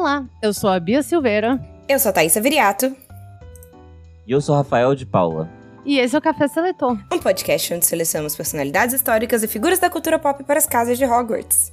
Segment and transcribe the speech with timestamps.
[0.00, 1.60] Olá, eu sou a Bia Silveira.
[1.86, 2.96] Eu sou a Thaisa Viriato.
[4.26, 5.46] E eu sou Rafael de Paula.
[5.84, 6.96] E esse é o Café Seletor.
[7.12, 11.04] Um podcast onde selecionamos personalidades históricas e figuras da cultura pop para as casas de
[11.04, 11.70] Hogwarts.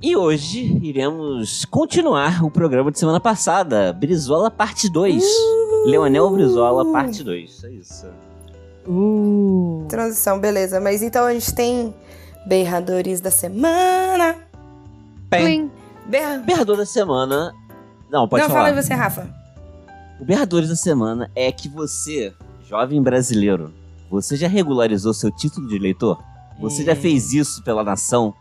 [0.00, 5.22] E hoje iremos continuar o programa de semana passada, Brizola Parte 2.
[5.22, 5.90] Uh!
[5.90, 7.62] Leonel Brizola Parte 2.
[7.64, 8.06] É isso.
[8.88, 9.84] Uh.
[9.86, 10.80] Transição, beleza.
[10.80, 11.94] Mas então a gente tem
[12.46, 14.34] berradores da semana.
[15.28, 15.70] Bem.
[16.06, 16.38] Berra...
[16.38, 17.54] Berrador da semana.
[18.10, 18.60] Não, pode Não, falar.
[18.60, 19.28] Não, fala aí você, Rafa.
[20.20, 22.32] O Berradores da semana é que você,
[22.68, 23.72] jovem brasileiro,
[24.10, 26.22] você já regularizou seu título de eleitor?
[26.60, 26.86] Você é.
[26.86, 28.32] já fez isso pela nação?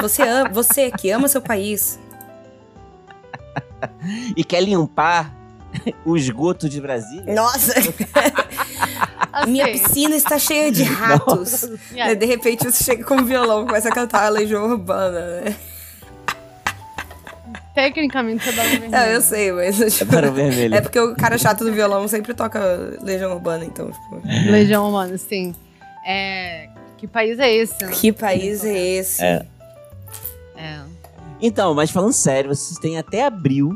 [0.00, 1.98] Você, ama, você que ama seu país.
[4.36, 5.34] e quer limpar
[6.04, 7.34] o esgoto de Brasília?
[7.34, 7.74] Nossa!
[9.48, 11.64] Minha piscina está cheia de ratos.
[12.18, 15.56] De repente você chega com um violão, começa a cantar a Legião Urbana, né?
[17.74, 18.94] Tecnicamente é Barão Vermelho.
[18.94, 19.76] É, eu sei, mas.
[19.96, 20.74] Tipo, é Vermelho.
[20.74, 22.60] É porque o cara chato do violão sempre toca
[23.02, 23.90] Legião Urbana, então.
[23.90, 24.22] Tipo...
[24.50, 25.54] Legião Urbana, sim.
[26.06, 26.68] É...
[26.98, 27.84] Que país é esse?
[27.84, 27.90] Né?
[27.92, 29.22] Que país é esse?
[29.22, 29.46] É.
[30.56, 30.80] é.
[31.40, 33.72] Então, mas falando sério, vocês têm até abril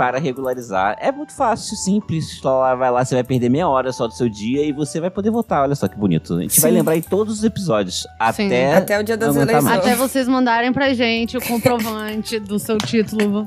[0.00, 0.96] para regularizar.
[0.98, 2.38] É muito fácil, simples.
[2.40, 5.10] Só vai lá, você vai perder meia hora só do seu dia e você vai
[5.10, 5.64] poder votar.
[5.64, 6.36] Olha só que bonito.
[6.36, 6.62] A gente Sim.
[6.62, 8.06] vai lembrar em todos os episódios.
[8.18, 9.66] Até, até o dia das eleições.
[9.66, 13.46] Até vocês mandarem pra gente o comprovante do seu título.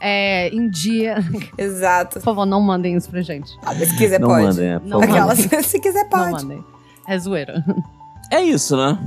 [0.00, 1.18] É, em dia.
[1.56, 2.14] Exato.
[2.14, 3.56] Por favor, não mandem isso pra gente.
[3.64, 4.46] Ah, se quiser, não pode.
[4.46, 6.24] Mandem, é, não Aquelas, se quiser, pode.
[6.24, 6.64] Não mandem.
[7.06, 7.64] É zoeira.
[8.32, 8.98] É isso, né?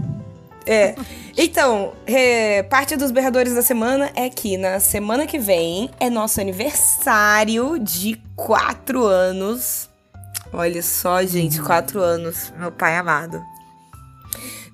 [0.65, 0.95] É.
[1.37, 6.41] Então, é, parte dos berradores da semana é que na semana que vem é nosso
[6.41, 9.89] aniversário de quatro anos.
[10.51, 13.43] Olha só, gente, quatro anos, meu pai amado.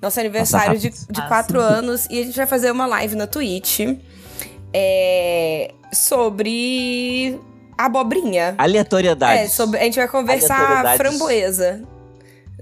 [0.00, 3.80] Nosso aniversário de, de quatro anos e a gente vai fazer uma live na Twitch
[4.72, 7.38] é, sobre
[7.76, 8.54] abobrinha.
[8.58, 9.42] Aleatoriedade.
[9.42, 11.82] É, sobre, a gente vai conversar framboesa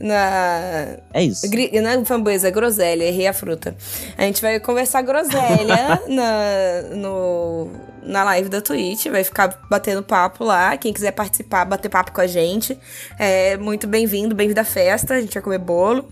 [0.01, 0.97] na.
[1.13, 1.49] É isso.
[1.49, 1.71] Gri...
[1.81, 3.77] Não é framboesa, é groselha, errei a fruta.
[4.17, 7.71] A gente vai conversar groselha na, no,
[8.03, 10.77] na live da Twitch, vai ficar batendo papo lá.
[10.77, 12.79] Quem quiser participar, bater papo com a gente,
[13.19, 15.15] é muito bem-vindo, bem-vindo à festa.
[15.15, 16.09] A gente vai comer bolo.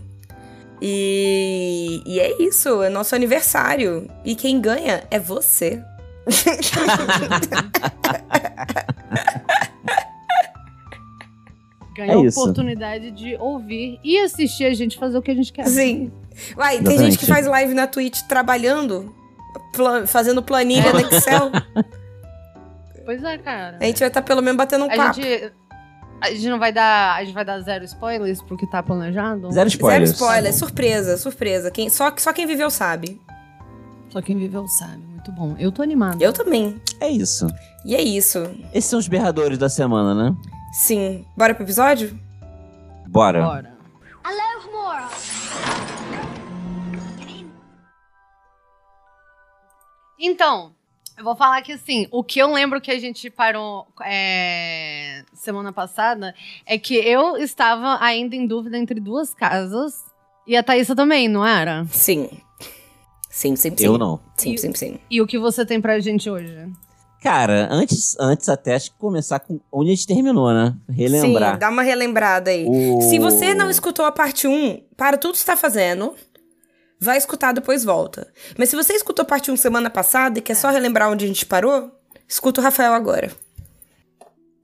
[0.81, 4.09] E, e é isso, é nosso aniversário.
[4.23, 5.81] E quem ganha é você.
[11.99, 15.53] ganha é a oportunidade de ouvir e assistir a gente fazer o que a gente
[15.53, 15.67] quer.
[15.67, 16.11] Sim.
[16.57, 19.13] Uai, tem gente que faz live na Twitch trabalhando,
[19.73, 21.51] plan fazendo planilha no Excel.
[23.09, 23.77] Pois é, cara.
[23.81, 25.19] A gente vai estar tá pelo menos batendo um a papo.
[25.19, 25.51] Gente,
[26.21, 27.15] a gente não vai dar.
[27.15, 29.51] A gente vai dar zero spoilers porque tá planejado?
[29.51, 30.09] Zero spoilers.
[30.11, 31.71] Zero spoilers, surpresa, surpresa.
[31.71, 33.19] Quem, só, só quem viveu sabe.
[34.09, 35.01] Só quem viveu sabe.
[35.09, 35.55] Muito bom.
[35.57, 36.23] Eu tô animada.
[36.23, 36.79] Eu também.
[37.01, 37.47] É isso.
[37.83, 38.47] E é isso.
[38.71, 40.35] Esses são os berradores da semana, né?
[40.71, 41.25] Sim.
[41.35, 42.19] Bora pro episódio?
[43.07, 43.43] Bora.
[43.43, 43.79] Bora.
[50.19, 50.73] Então,
[51.17, 55.71] eu vou falar que assim, o que eu lembro que a gente parou é, semana
[55.71, 56.35] passada
[56.65, 60.03] é que eu estava ainda em dúvida entre duas casas.
[60.45, 61.85] E a Thaisa também, não era?
[61.85, 62.29] Sim.
[63.29, 63.85] Sim, sim, sim.
[63.85, 64.19] Eu não.
[64.35, 64.99] Sim, sim, sim.
[65.09, 66.67] E o que você tem pra gente hoje?
[67.21, 70.73] Cara, antes, antes até acho que começar com onde a gente terminou, né?
[70.87, 71.53] Relembrar.
[71.53, 72.65] Sim, dá uma relembrada aí.
[72.65, 73.01] O...
[73.01, 76.15] Se você não escutou a parte 1, para tudo que está fazendo,
[76.99, 78.31] vai escutar depois volta.
[78.57, 80.55] Mas se você escutou a parte 1 semana passada e quer é.
[80.55, 81.91] só relembrar onde a gente parou,
[82.25, 83.29] escuta o Rafael agora.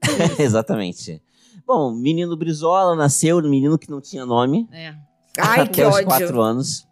[0.38, 1.22] Exatamente.
[1.66, 4.66] Bom, menino Brizola nasceu, menino que não tinha nome.
[4.72, 4.94] É.
[5.38, 6.06] Ai, até que os ódio.
[6.06, 6.86] quatro anos.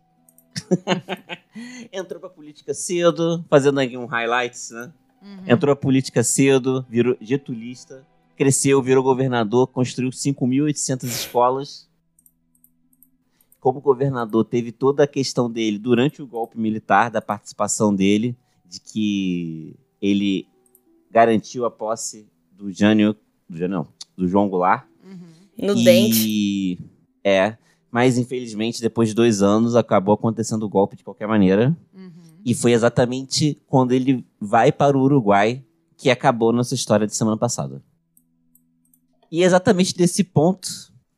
[1.91, 4.93] Entrou pra política cedo, fazendo aqui um highlights, né?
[5.25, 5.39] Uhum.
[5.47, 8.07] Entrou a política cedo, virou getulista,
[8.37, 11.89] cresceu, virou governador, construiu 5.800 escolas.
[13.59, 18.37] Como governador, teve toda a questão dele durante o golpe militar, da participação dele,
[18.67, 20.47] de que ele
[21.11, 23.17] garantiu a posse do Jânio,
[23.49, 24.87] do Jânio não, do João Goulart.
[25.03, 25.67] Uhum.
[25.67, 26.79] No e, dente.
[27.23, 27.57] É,
[27.91, 31.75] mas infelizmente, depois de dois anos, acabou acontecendo o golpe de qualquer maneira.
[32.45, 35.65] E foi exatamente quando ele vai para o Uruguai
[35.97, 37.83] que acabou nossa história de semana passada.
[39.31, 40.69] E é exatamente desse ponto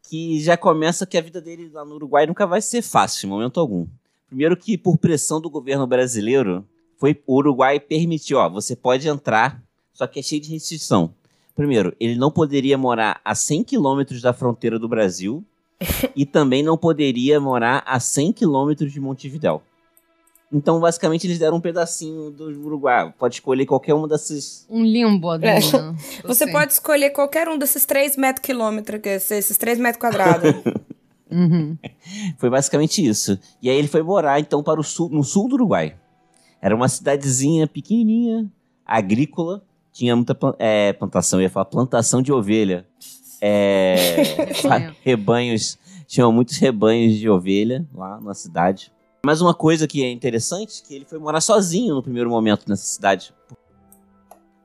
[0.09, 3.31] que já começa que a vida dele lá no Uruguai nunca vai ser fácil, em
[3.31, 3.87] momento algum.
[4.29, 6.65] Primeiro que por pressão do governo brasileiro,
[6.99, 9.63] foi o Uruguai permitiu, ó, você pode entrar,
[9.93, 11.13] só que é cheio de restrição.
[11.55, 15.45] Primeiro, ele não poderia morar a 100 quilômetros da fronteira do Brasil
[16.15, 19.63] e também não poderia morar a 100 quilômetros de Montevidéu.
[20.57, 23.13] Então, basicamente, eles deram um pedacinho do Uruguai.
[23.19, 24.67] Pode escolher qualquer uma dessas.
[24.71, 25.35] Um limbo.
[25.35, 25.61] É.
[26.25, 26.53] Você Assim.
[26.53, 30.55] pode escolher qualquer um desses 3 metros quilômetros, que é esses 3 metros quadrados.
[31.29, 31.77] Uhum.
[32.39, 33.37] Foi basicamente isso.
[33.61, 35.97] E aí ele foi morar, então, para o sul, no sul do Uruguai.
[36.63, 38.49] Era uma cidadezinha pequenininha,
[38.87, 39.61] agrícola.
[39.93, 42.87] Tinha muita é, plantação, eu ia falar plantação de ovelha.
[43.41, 44.23] É,
[44.63, 44.97] Rebanho.
[45.03, 48.93] rebanhos, tinham muitos rebanhos de ovelha lá na cidade.
[49.27, 52.85] Mas uma coisa que é interessante, que ele foi morar sozinho no primeiro momento nessa
[52.85, 53.35] cidade.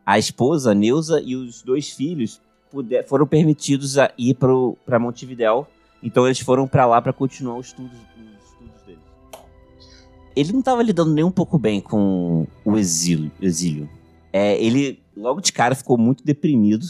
[0.05, 5.65] A esposa, Neuza, e os dois filhos puder- foram permitidos a ir para Montevidéu.
[6.03, 9.01] Então eles foram para lá para continuar os estudos, os estudos deles.
[10.35, 13.31] Ele não estava lidando nem um pouco bem com o exílio.
[13.41, 13.89] exílio.
[14.31, 16.85] É, ele logo de cara ficou muito deprimido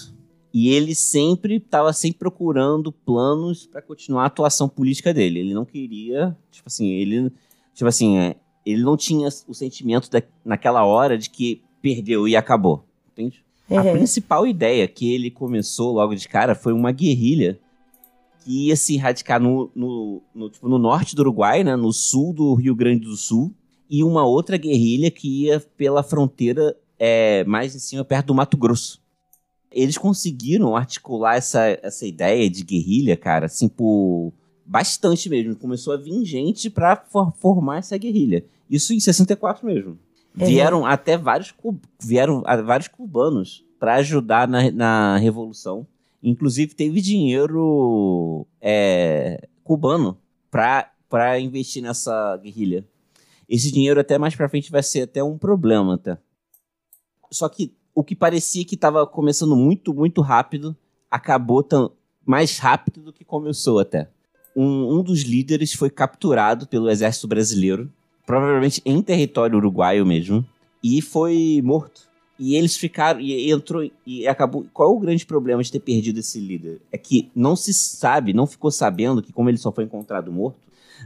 [0.53, 5.39] e ele sempre estava sempre procurando planos para continuar a atuação política dele.
[5.39, 7.31] Ele não queria, tipo assim, ele,
[7.73, 8.35] tipo assim, é,
[8.65, 13.43] ele não tinha o sentimento da, naquela hora de que perdeu e acabou, entende?
[13.69, 13.93] A Uhum.
[13.93, 17.57] principal ideia que ele começou logo de cara foi uma guerrilha
[18.43, 22.33] que ia se radicar no, no, no, tipo, no norte do Uruguai, né, no sul
[22.33, 23.53] do Rio Grande do Sul,
[23.89, 28.57] e uma outra guerrilha que ia pela fronteira é, mais em cima, perto do Mato
[28.57, 29.01] Grosso.
[29.71, 34.33] Eles conseguiram articular essa, essa ideia de guerrilha, cara, assim, por
[34.65, 35.55] bastante mesmo.
[35.55, 38.45] Começou a vir gente pra for- formar essa guerrilha.
[38.69, 39.91] Isso em 64 mesmo.
[40.39, 40.45] Uhum.
[40.45, 41.53] Vieram até vários,
[42.01, 45.85] vieram vários cubanos para ajudar na, na revolução.
[46.23, 50.17] Inclusive teve dinheiro é, cubano
[50.49, 52.85] para investir nessa guerrilha.
[53.49, 56.17] Esse dinheiro até mais para frente vai ser até um problema, tá?
[57.29, 60.75] Só que o que parecia que estava começando muito, muito rápido,
[61.09, 61.91] acabou tão,
[62.25, 64.09] mais rápido do que começou até.
[64.55, 67.91] Um, um dos líderes foi capturado pelo exército brasileiro,
[68.25, 70.45] provavelmente em território uruguaio mesmo,
[70.83, 72.09] e foi morto.
[72.39, 74.65] E eles ficaram, e entrou, e acabou.
[74.73, 76.81] Qual é o grande problema de ter perdido esse líder?
[76.91, 80.59] É que não se sabe, não ficou sabendo que, como ele só foi encontrado morto,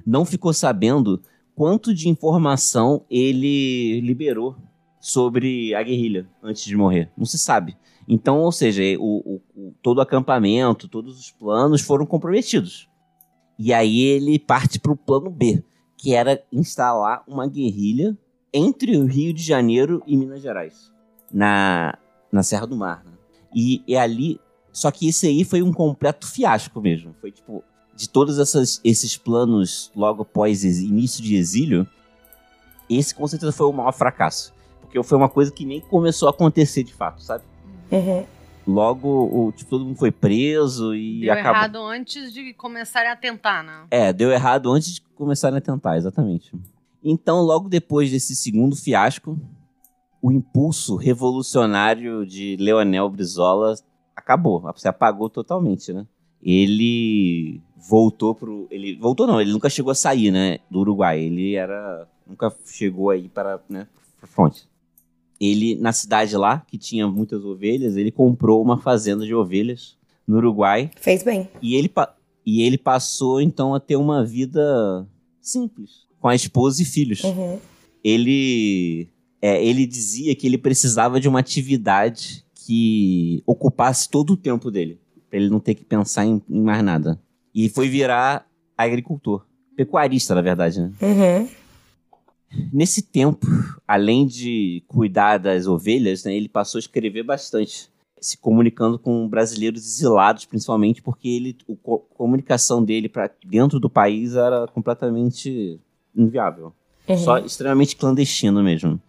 [0.06, 1.22] não ficou sabendo
[1.54, 4.56] quanto de informação ele liberou
[5.00, 7.10] sobre a guerrilha antes de morrer.
[7.18, 7.76] Não se sabe.
[8.08, 12.88] Então, ou seja, o, o- o- todo o acampamento, todos os planos foram comprometidos.
[13.58, 15.64] E aí ele parte para o plano B,
[15.98, 18.18] que era instalar uma guerrilha
[18.54, 20.92] entre o Rio de Janeiro e Minas Gerais,
[21.32, 21.98] na,
[22.32, 23.04] na Serra do Mar.
[23.06, 23.12] Né?
[23.54, 24.40] E, e ali.
[24.72, 27.16] Só que esse aí foi um completo fiasco mesmo.
[27.20, 27.64] Foi tipo.
[27.96, 31.88] De todos essas, esses planos logo após início de exílio,
[32.90, 34.54] esse com certeza foi o maior fracasso.
[34.82, 37.46] Porque foi uma coisa que nem começou a acontecer de fato, sabe?
[37.90, 38.26] Uhum.
[38.68, 41.52] Logo, o, tipo, todo mundo foi preso e Deu acabou.
[41.52, 43.86] errado antes de começarem a tentar, né?
[43.92, 46.52] É, deu errado antes de começarem a tentar, exatamente.
[47.04, 49.40] Então, logo depois desse segundo fiasco,
[50.20, 53.76] o impulso revolucionário de Leonel Brizola
[54.16, 56.08] acabou, se apagou totalmente, né?
[56.42, 58.68] Ele voltou pro.
[58.72, 60.60] Ele voltou, não, ele nunca chegou a sair, né?
[60.70, 61.20] Do Uruguai.
[61.20, 62.08] Ele era.
[62.26, 63.88] Nunca chegou aí para, né?
[64.20, 64.68] Pra fronte.
[65.46, 69.98] Ele, na cidade lá, que tinha muitas ovelhas, ele comprou uma fazenda de ovelhas
[70.28, 70.90] no Uruguai.
[71.00, 71.50] Fez bem.
[71.62, 71.92] E ele,
[72.46, 75.08] e ele passou, então, a ter uma vida
[75.42, 77.24] simples, com a esposa e filhos.
[77.24, 77.60] Uhum.
[78.04, 79.08] Ele,
[79.42, 85.00] é, ele dizia que ele precisava de uma atividade que ocupasse todo o tempo dele,
[85.30, 87.20] para ele não ter que pensar em, em mais nada.
[87.54, 88.48] E foi virar
[88.78, 89.46] agricultor.
[89.76, 90.92] Pecuarista, na verdade, né?
[91.02, 91.48] Uhum.
[92.72, 93.46] Nesse tempo,
[93.88, 99.86] além de cuidar das ovelhas, né, ele passou a escrever bastante, se comunicando com brasileiros
[99.86, 105.80] exilados, principalmente porque ele, a comunicação dele para dentro do país era completamente
[106.16, 106.74] inviável,
[107.08, 107.18] Uhum.
[107.18, 109.00] só extremamente clandestino mesmo.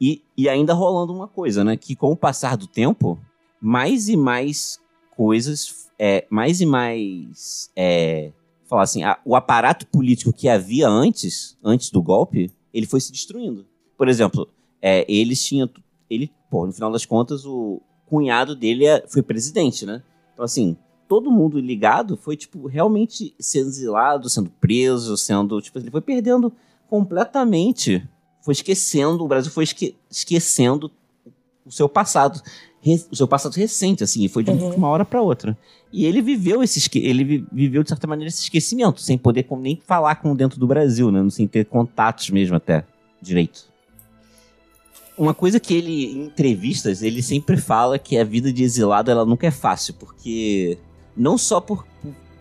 [0.00, 1.76] E, e ainda rolando uma coisa, né?
[1.76, 3.18] Que com o passar do tempo,
[3.60, 4.78] mais e mais
[5.16, 7.70] coisas, é, mais e mais.
[7.76, 8.30] É,
[8.66, 13.12] falar assim, a, o aparato político que havia antes, antes do golpe, ele foi se
[13.12, 13.66] destruindo.
[13.96, 14.48] Por exemplo,
[14.80, 15.68] é, eles tinham.
[16.08, 20.02] Ele, pô, no final das contas, o cunhado dele é, foi presidente, né?
[20.32, 20.76] Então, assim,
[21.08, 25.60] todo mundo ligado foi, tipo, realmente sendo exilado, sendo preso, sendo.
[25.60, 26.52] Tipo, ele foi perdendo
[26.88, 28.06] completamente.
[28.42, 30.90] Foi esquecendo, o Brasil foi esque, esquecendo
[31.64, 32.40] o seu passado.
[33.10, 34.74] O seu passado recente, assim, foi de uhum.
[34.74, 35.56] uma hora para outra.
[35.92, 40.16] E ele viveu esse ele viveu de certa maneira esse esquecimento, sem poder nem falar
[40.16, 42.84] com dentro do Brasil, né, sem ter contatos mesmo até
[43.20, 43.68] direito.
[45.18, 49.26] Uma coisa que ele em entrevistas, ele sempre fala que a vida de exilado ela
[49.26, 50.78] nunca é fácil, porque
[51.14, 51.86] não só por,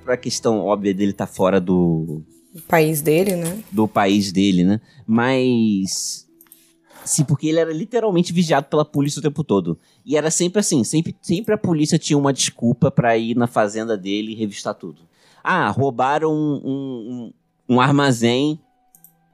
[0.01, 3.63] por a questão óbvia dele estar tá fora do o país dele, né?
[3.71, 4.81] Do país dele, né?
[5.05, 6.27] Mas.
[7.09, 9.79] Sim, porque ele era literalmente vigiado pela polícia o tempo todo.
[10.05, 13.97] E era sempre assim, sempre, sempre a polícia tinha uma desculpa para ir na fazenda
[13.97, 15.01] dele e revistar tudo.
[15.43, 17.33] Ah, roubaram um, um,
[17.67, 18.59] um armazém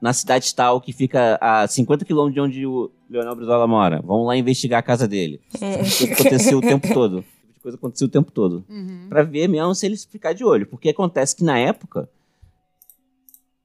[0.00, 4.00] na cidade tal que fica a 50 quilômetros de onde o Leonel Brizola mora.
[4.02, 5.38] Vamos lá investigar a casa dele.
[5.60, 5.82] É.
[5.82, 7.18] Isso aconteceu o tempo todo.
[7.28, 8.64] Esse tipo de coisa aconteceu o tempo todo.
[8.70, 9.06] Uhum.
[9.10, 10.66] Pra ver mesmo se ele ficar de olho.
[10.66, 12.08] Porque acontece que na época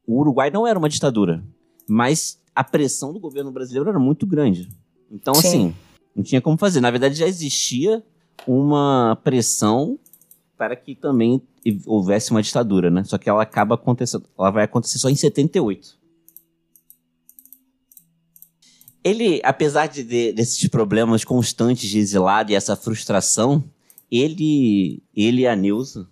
[0.06, 1.42] o Uruguai não era uma ditadura,
[1.88, 4.70] mas a pressão do governo brasileiro era muito grande.
[5.10, 5.48] Então, Sim.
[5.48, 5.76] assim,
[6.16, 6.82] não tinha como fazer.
[6.82, 8.04] Na verdade, já existia
[8.48, 9.98] uma pressão
[10.58, 11.42] para que também
[11.86, 13.04] houvesse uma ditadura, né?
[13.04, 16.00] Só que ela acaba acontecendo, ela vai acontecer só em 78.
[19.04, 23.64] Ele, apesar de, de desses problemas constantes de exilado e essa frustração,
[24.12, 26.08] ele, ele e a Neuza,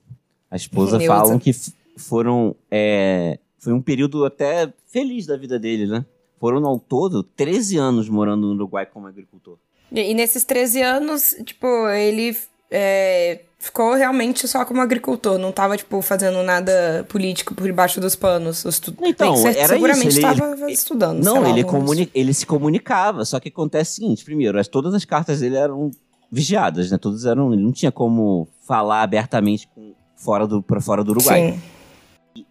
[0.50, 1.14] a esposa, Neuza.
[1.14, 1.52] falam que
[1.96, 6.06] foram é, foi um período até feliz da vida dele, né?
[6.40, 9.58] Foram ao todo 13 anos morando no Uruguai como agricultor.
[9.92, 12.36] E, e nesses 13 anos, tipo, ele
[12.72, 18.16] é, ficou realmente só como agricultor, não tava, tipo, fazendo nada político por debaixo dos
[18.16, 18.64] panos.
[18.64, 18.96] Estu...
[19.02, 20.20] Então, Bem, era seguramente isso.
[20.20, 21.24] Ele, estava estudando.
[21.24, 22.10] Não, lá, ele, comuni...
[22.14, 25.92] ele se comunicava, só que acontece o seguinte, primeiro, as, todas as cartas dele eram
[26.32, 26.98] vigiadas, né?
[26.98, 31.54] Todas eram, ele não tinha como falar abertamente com, fora do, pra fora do Uruguai.
[31.54, 31.79] Sim.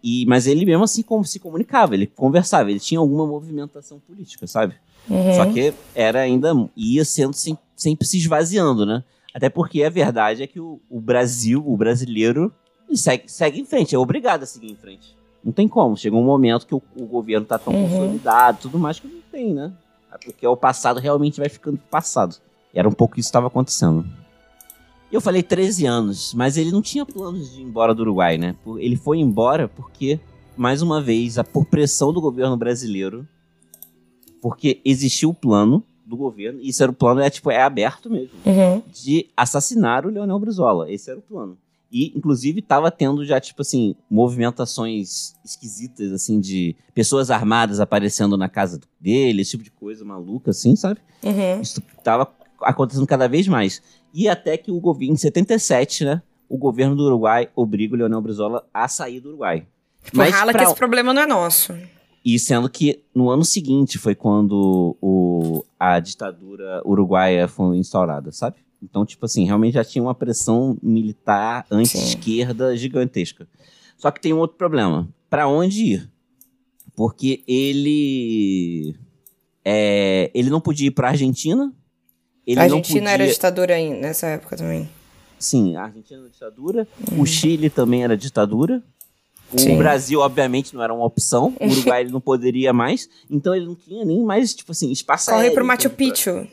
[0.03, 4.47] E, mas ele mesmo assim como se comunicava, ele conversava, ele tinha alguma movimentação política,
[4.47, 4.75] sabe?
[5.09, 5.33] Uhum.
[5.33, 9.03] Só que era ainda ia sendo sempre, sempre se esvaziando, né?
[9.33, 12.53] Até porque a verdade é que o, o Brasil, o brasileiro,
[12.93, 15.15] segue, segue em frente, é obrigado a seguir em frente.
[15.43, 15.95] Não tem como.
[15.95, 17.89] Chega um momento que o, o governo tá tão uhum.
[17.89, 19.71] consolidado tudo mais que não tem, né?
[20.23, 22.35] Porque o passado realmente vai ficando passado.
[22.73, 24.05] Era um pouco isso que estava acontecendo.
[25.11, 28.55] Eu falei 13 anos, mas ele não tinha planos de ir embora do Uruguai, né?
[28.77, 30.19] Ele foi embora porque,
[30.55, 33.27] mais uma vez, a, por pressão do governo brasileiro,
[34.41, 38.09] porque existiu o plano do governo, e isso era o plano, é tipo, é aberto
[38.09, 38.81] mesmo, uhum.
[38.91, 40.91] de assassinar o Leonel Brizola.
[40.91, 41.57] Esse era o plano.
[41.91, 48.47] E, inclusive, tava tendo já, tipo assim, movimentações esquisitas, assim, de pessoas armadas aparecendo na
[48.47, 50.99] casa dele, esse tipo de coisa maluca, assim, sabe?
[51.23, 51.61] Uhum.
[51.61, 53.81] Isso tava acontecendo cada vez mais.
[54.13, 56.21] E até que o governo, em 77, né?
[56.47, 59.67] O governo do Uruguai obriga o Leonel Brizola a sair do Uruguai.
[60.03, 60.61] Tipo, Mas rala pra...
[60.61, 61.73] que esse problema não é nosso.
[62.23, 68.57] E sendo que no ano seguinte foi quando o, a ditadura uruguaia foi instaurada, sabe?
[68.81, 73.47] Então, tipo assim, realmente já tinha uma pressão militar anti-esquerda gigantesca.
[73.97, 75.07] Só que tem um outro problema.
[75.29, 76.11] Para onde ir?
[76.95, 78.95] Porque ele.
[79.63, 81.73] É, ele não podia ir para Argentina,
[82.51, 83.23] ele a Argentina podia...
[83.23, 84.89] era ditadura nessa época também.
[85.37, 86.87] Sim, a Argentina era ditadura.
[87.11, 87.21] Uhum.
[87.21, 88.81] O Chile também era ditadura.
[89.53, 89.77] O Sim.
[89.77, 91.53] Brasil, obviamente, não era uma opção.
[91.59, 93.07] O Uruguai ele não poderia mais.
[93.29, 95.51] Então ele não tinha nem mais, tipo assim, espaço Corre aéreo.
[95.51, 96.47] Corre pro Machu Picchu.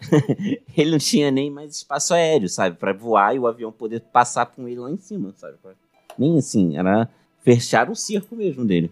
[0.76, 2.76] ele não tinha nem mais espaço aéreo, sabe?
[2.76, 5.54] Pra voar e o avião poder passar com ele lá em cima, sabe?
[6.18, 7.08] Nem assim, era
[7.42, 8.90] fechar o circo mesmo dele.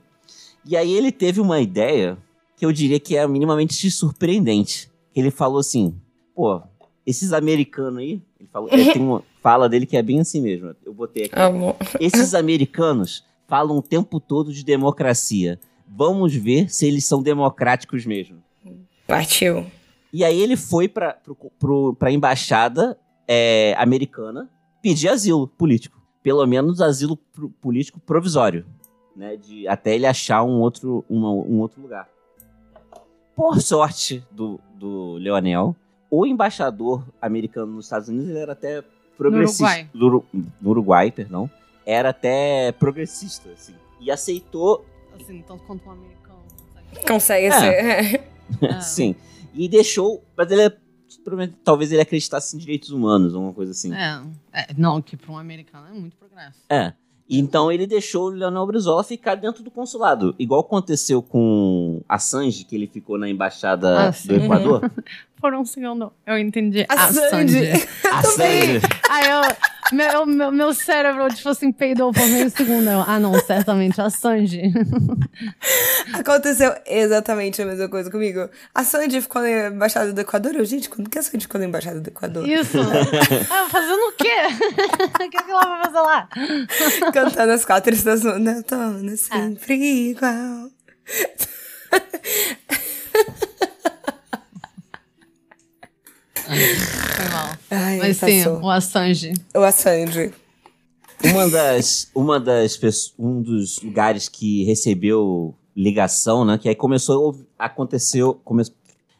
[0.64, 2.18] E aí ele teve uma ideia
[2.56, 4.90] que eu diria que é minimamente surpreendente.
[5.16, 5.94] Ele falou assim:
[6.40, 6.62] pô,
[7.06, 10.74] esses americanos aí, ele falou, é, tem uma fala dele que é bem assim mesmo.
[10.82, 11.38] Eu botei aqui.
[11.38, 11.76] Amor.
[12.00, 15.60] Esses americanos falam o tempo todo de democracia.
[15.86, 18.42] Vamos ver se eles são democráticos mesmo.
[19.06, 19.66] Partiu.
[20.10, 21.18] E aí ele foi para
[22.00, 24.48] a embaixada é, americana
[24.80, 26.00] pedir asilo político.
[26.22, 27.18] Pelo menos asilo
[27.60, 28.64] político provisório.
[29.14, 32.08] Né, de, até ele achar um outro, uma, um outro lugar.
[33.36, 35.76] Por sorte do, do Leonel,
[36.10, 38.82] o embaixador americano nos Estados Unidos ele era até
[39.16, 39.88] progressista.
[39.94, 40.52] No Uruguai.
[40.60, 41.50] No Uruguai, perdão.
[41.86, 43.74] Era até progressista, assim.
[44.00, 44.84] E aceitou.
[45.14, 46.38] Assim, tanto quanto um americano.
[46.88, 48.02] Consegue, consegue é.
[48.02, 48.30] ser.
[48.68, 48.80] Ah.
[48.80, 49.14] Sim.
[49.54, 50.24] E deixou.
[50.36, 50.76] Mas ele é.
[51.62, 53.94] Talvez ele acreditasse em direitos humanos, alguma coisa assim.
[53.94, 56.58] É, é, não, que para um americano é muito progresso.
[56.68, 56.92] É.
[57.30, 60.34] Então ele deixou o Leonel Brizola ficar dentro do consulado.
[60.38, 64.90] Igual aconteceu com Assange, que ele ficou na embaixada Ah, do Equador.
[65.40, 66.84] Por um segundo, eu entendi.
[66.88, 67.70] A Sandy.
[68.12, 68.80] Assange.
[69.10, 69.42] Aí eu,
[69.92, 72.88] meu, meu, meu cérebro, tipo assim, peidou por meio segundo.
[72.88, 74.72] Eu, ah, não, certamente a Sanji.
[76.14, 78.48] Aconteceu exatamente a mesma coisa comigo.
[78.72, 80.54] A Sandy ficou na Embaixada do Equador.
[80.54, 82.48] Eu, gente, quando que a Sandy ficou na Embaixada do Equador?
[82.48, 82.78] Isso.
[83.50, 84.30] Ah, fazendo o quê?
[85.24, 86.28] O que, que ela vai fazer lá?
[87.12, 90.70] Cantando as quatro estações da outono, sempre igual.
[96.56, 97.48] Foi mal.
[97.70, 98.60] Ai, Mas sim, passou.
[98.62, 99.32] o Assange.
[99.54, 100.32] O Assange.
[101.24, 102.78] Uma das, uma das
[103.18, 106.56] um dos lugares que recebeu ligação, né?
[106.58, 108.62] Que aí começou aconteceu, come,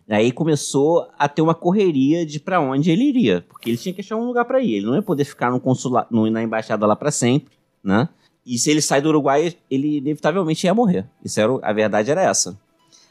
[0.09, 4.01] aí começou a ter uma correria de pra onde ele iria, porque ele tinha que
[4.01, 4.75] achar um lugar pra ir.
[4.77, 7.53] Ele não ia poder ficar no consulado, no, na embaixada lá pra sempre,
[7.85, 8.09] né?
[8.47, 11.05] E se ele sai do Uruguai, ele inevitavelmente ia morrer.
[11.23, 12.59] Isso era o- a verdade era essa.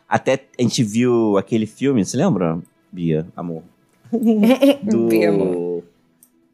[0.08, 2.60] Até a gente viu aquele filme, você lembra,
[2.92, 3.62] Bia, amor?
[4.84, 5.84] Do.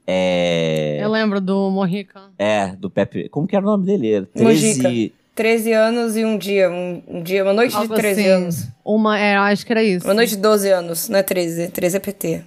[0.08, 2.30] É, Eu lembro do Morrica.
[2.38, 3.28] é, do Pepe.
[3.30, 4.12] Como que era o nome dele?
[4.14, 4.82] Era 13.
[4.84, 5.16] Mojica.
[5.34, 6.70] 13 anos e um dia.
[6.70, 8.30] Um, um dia, uma noite Algo de 13 assim.
[8.30, 8.68] anos.
[8.86, 10.06] Uma, é, acho que era isso.
[10.08, 11.70] Uma noite de 12 anos, não é 13.
[11.70, 12.44] 13 é PT.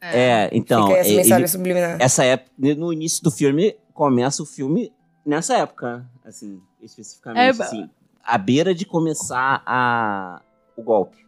[0.00, 0.86] É, então.
[0.86, 1.96] Fica essa ele- mensagem subliminar.
[2.00, 4.92] essa época, no início do filme, começa o filme
[5.24, 7.60] nessa época, assim, especificamente.
[7.60, 7.88] É, assim,
[8.24, 10.40] à beira de começar a,
[10.76, 11.23] o golpe.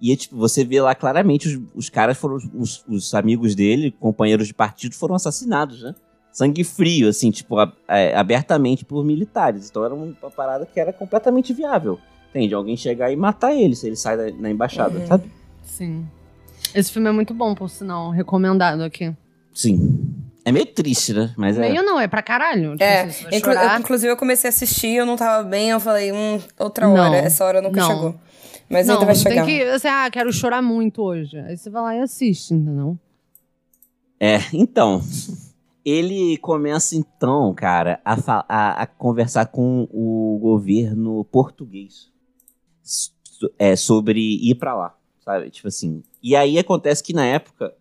[0.00, 2.36] E é, tipo, você vê lá claramente os, os caras foram.
[2.54, 5.94] Os, os amigos dele, companheiros de partido, foram assassinados, né?
[6.32, 9.70] Sangue frio, assim, tipo, a- é, abertamente por militares.
[9.70, 11.98] Então era uma parada que era completamente viável.
[12.30, 12.52] Entende?
[12.54, 15.06] Alguém chegar e matar ele se ele sai da, na embaixada, Uhum.
[15.06, 15.30] sabe?
[15.62, 16.04] Sim.
[16.74, 18.10] Esse filme é muito bom, por sinal.
[18.10, 19.14] Recomendado aqui.
[19.52, 20.12] Sim.
[20.44, 21.32] É meio triste, né?
[21.36, 21.60] Mas é.
[21.70, 22.72] Meio não, é pra caralho.
[22.72, 25.78] Tipo, É, vai inclu- eu- inclusive eu comecei a assistir, eu não tava bem, eu
[25.80, 27.86] falei, hum, outra hora, Não, essa hora nunca não.
[27.88, 28.14] chegou.
[28.74, 29.46] Mas não, ainda vai você chegar.
[29.46, 29.70] tem que.
[29.78, 31.38] Você, ah, quero chorar muito hoje.
[31.38, 32.98] Aí você vai lá e assiste, entendeu?
[34.20, 35.02] É, então.
[35.84, 38.14] Ele começa, então, cara, a,
[38.48, 42.10] a- a conversar com o governo português
[42.82, 43.12] so-
[43.58, 45.50] é, sobre ir pra lá, sabe?
[45.50, 46.02] Tipo assim.
[46.22, 47.74] E aí acontece que na época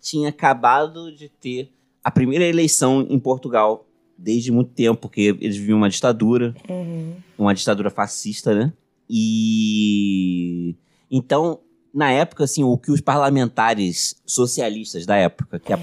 [0.00, 1.72] tinha acabado de ter
[2.04, 3.84] a primeira eleição em Portugal
[4.16, 7.14] desde muito tempo, porque eles viviam uma ditadura Uhum.
[7.36, 8.72] uma ditadura fascista, né?
[9.12, 10.74] E
[11.10, 11.60] então,
[11.92, 15.78] na época, assim, o que os parlamentares socialistas da época, que a-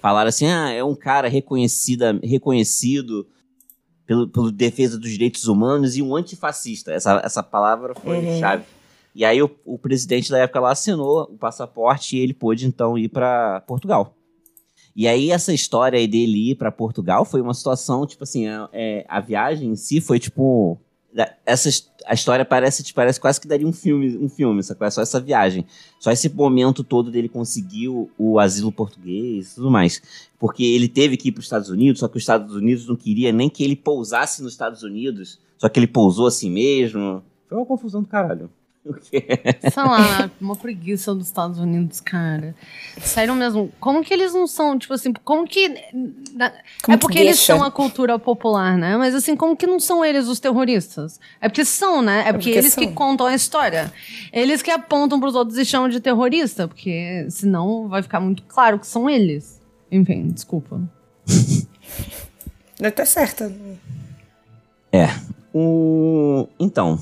[0.00, 3.26] falaram assim, ah, é um cara reconhecida, reconhecido
[4.06, 6.90] pelo, pelo defesa dos direitos humanos e um antifascista.
[6.92, 8.38] Essa, essa palavra foi Uhum.
[8.40, 8.64] chave.
[9.14, 12.96] E aí o, o presidente da época lá assinou o passaporte e ele pôde então
[12.96, 14.16] ir para Portugal.
[14.96, 18.68] E aí essa história aí dele ir para Portugal foi uma situação, tipo assim, a,
[18.72, 20.80] é, a viagem em si foi tipo
[21.44, 24.86] essa his- a história parece te parece quase que daria um filme um filme sacou?
[24.86, 25.64] É só essa viagem
[26.00, 30.02] só esse momento todo dele conseguir o, o asilo português e tudo mais
[30.38, 32.96] porque ele teve que ir para os Estados Unidos só que os Estados Unidos não
[32.96, 37.58] queria nem que ele pousasse nos Estados Unidos só que ele pousou assim mesmo foi
[37.58, 38.50] uma confusão do caralho?
[39.72, 42.52] Sei lá, uma preguiça dos Estados Unidos, cara.
[43.00, 43.70] Sério mesmo.
[43.78, 45.68] Como que eles não são, tipo assim, como que.
[46.34, 46.50] na-
[46.82, 48.96] Como é porque que eles são a cultura popular, né?
[48.96, 51.20] Mas assim, como que não são eles os terroristas?
[51.40, 52.20] É porque são, né?
[52.20, 52.94] É porque, porque eles que são.
[52.94, 53.92] contam a história.
[54.32, 58.80] Eles que apontam pros outros e chamam de terrorista, porque senão vai ficar muito claro
[58.80, 59.60] que são eles.
[59.92, 60.80] Enfim, desculpa.
[62.78, 63.52] Deve estar certa.
[65.54, 66.48] O...
[66.58, 66.98] Então,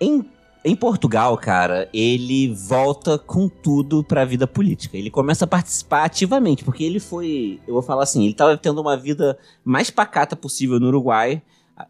[0.00, 0.24] em,
[0.64, 4.96] em Portugal, cara, ele volta com tudo pra vida política.
[4.96, 8.80] Ele começa a participar ativamente, porque ele foi, eu vou falar assim, ele tava tendo
[8.80, 11.42] uma vida mais pacata possível no Uruguai.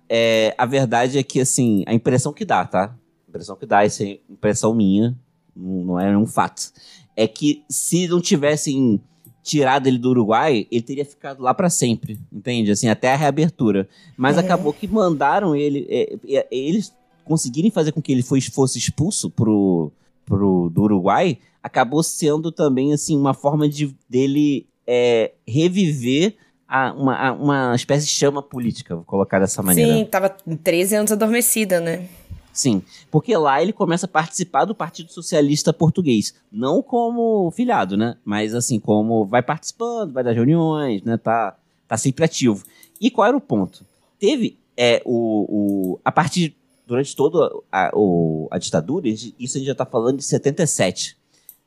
[0.09, 2.95] É, a verdade é que, assim, a impressão que dá, tá?
[3.27, 5.17] A impressão que dá, essa é impressão minha,
[5.57, 6.71] não é um fato.
[7.17, 9.01] É que se não tivessem
[9.43, 12.71] tirado ele do Uruguai, ele teria ficado lá pra sempre, entende?
[12.71, 13.89] Assim, até a reabertura.
[14.17, 14.45] Mas Uhum.
[14.45, 15.87] acabou que mandaram ele.
[15.91, 19.91] é, é, eles conseguirem fazer com que ele foi- fosse expulso pro,
[20.27, 26.35] pro, do Uruguai, acabou sendo também assim uma forma de dele é, reviver
[26.67, 29.95] a- uma, a- uma espécie de chama política, vou colocar dessa maneira.
[29.95, 30.29] Sim, tava
[30.65, 32.09] 13 anos adormecida, né?
[32.53, 38.17] Sim, porque lá ele começa a participar do Partido Socialista Português, não como filiado, né?
[38.25, 41.17] Mas assim, como vai participando, vai das reuniões, né?
[41.17, 41.57] Tá,
[41.87, 42.65] tá sempre ativo.
[43.01, 43.85] E qual era o ponto?
[44.19, 46.57] Teve é, o, o a partir
[46.91, 51.17] durante toda a, o, a ditadura, isso a gente já está falando de 77.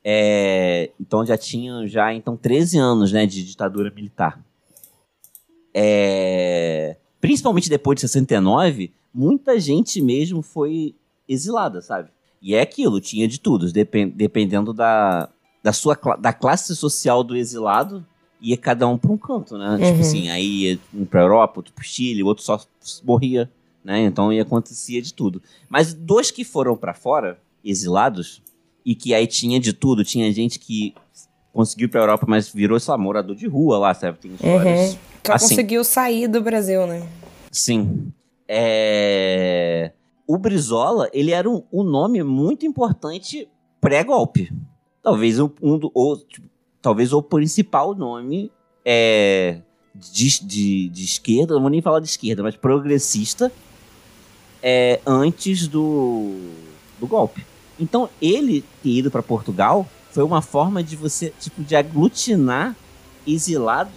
[0.04, 4.38] É, então já tinha já então 13 anos né, de ditadura militar.
[5.72, 10.94] É, principalmente depois de 69, muita gente mesmo foi
[11.26, 12.10] exilada, sabe?
[12.42, 15.30] E é aquilo, tinha de tudo, dependendo da,
[15.62, 18.04] da sua da classe social do exilado,
[18.42, 19.70] ia cada um para um canto, né?
[19.76, 19.90] Tipo uhum.
[19.92, 22.62] Tipo assim, aí um para Europa, outro para Chile, outro só
[23.02, 23.50] morria,
[23.84, 24.00] né?
[24.00, 25.42] Então ia acontecia de tudo.
[25.68, 28.42] Mas dois que foram para fora, exilados,
[28.84, 30.94] e que aí tinha de tudo, tinha gente que
[31.52, 34.18] conseguiu para Europa, mas virou, lá, morador de rua lá, sabe?
[34.18, 34.92] Tem histórias.
[34.92, 34.98] Uhum.
[35.22, 37.06] Que assim, conseguiu sair do Brasil, né?
[37.50, 38.12] Sim.
[38.48, 39.92] É...
[40.26, 43.48] O Brizola, ele era um, um nome muito importante
[43.80, 44.50] pré-golpe.
[45.02, 46.48] Talvez um, um do, ou, tipo,
[46.80, 48.50] talvez o principal nome
[48.84, 49.60] é,
[49.94, 53.52] de, de, de, esquerda, não vou nem falar de esquerda, mas progressista
[54.66, 56.32] é, antes do,
[56.98, 57.44] do golpe.
[57.78, 62.74] Então, ele ter ido para Portugal foi uma forma de você, tipo, de aglutinar
[63.26, 63.92] exilados,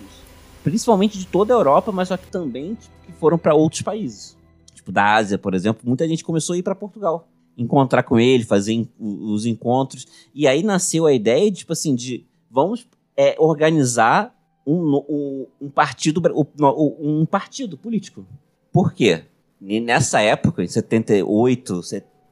[0.65, 4.35] principalmente de toda a Europa, mas só que também tipo, que foram para outros países.
[4.73, 7.29] Tipo, da Ásia, por exemplo, muita gente começou a ir para Portugal.
[7.57, 10.05] Encontrar com ele, fazer os encontros.
[10.35, 16.21] E aí nasceu a ideia, tipo assim, de vamos é, organizar um, um, um partido
[16.99, 18.25] um partido político.
[18.71, 19.23] Por quê?
[19.59, 21.81] Nessa época, em 78,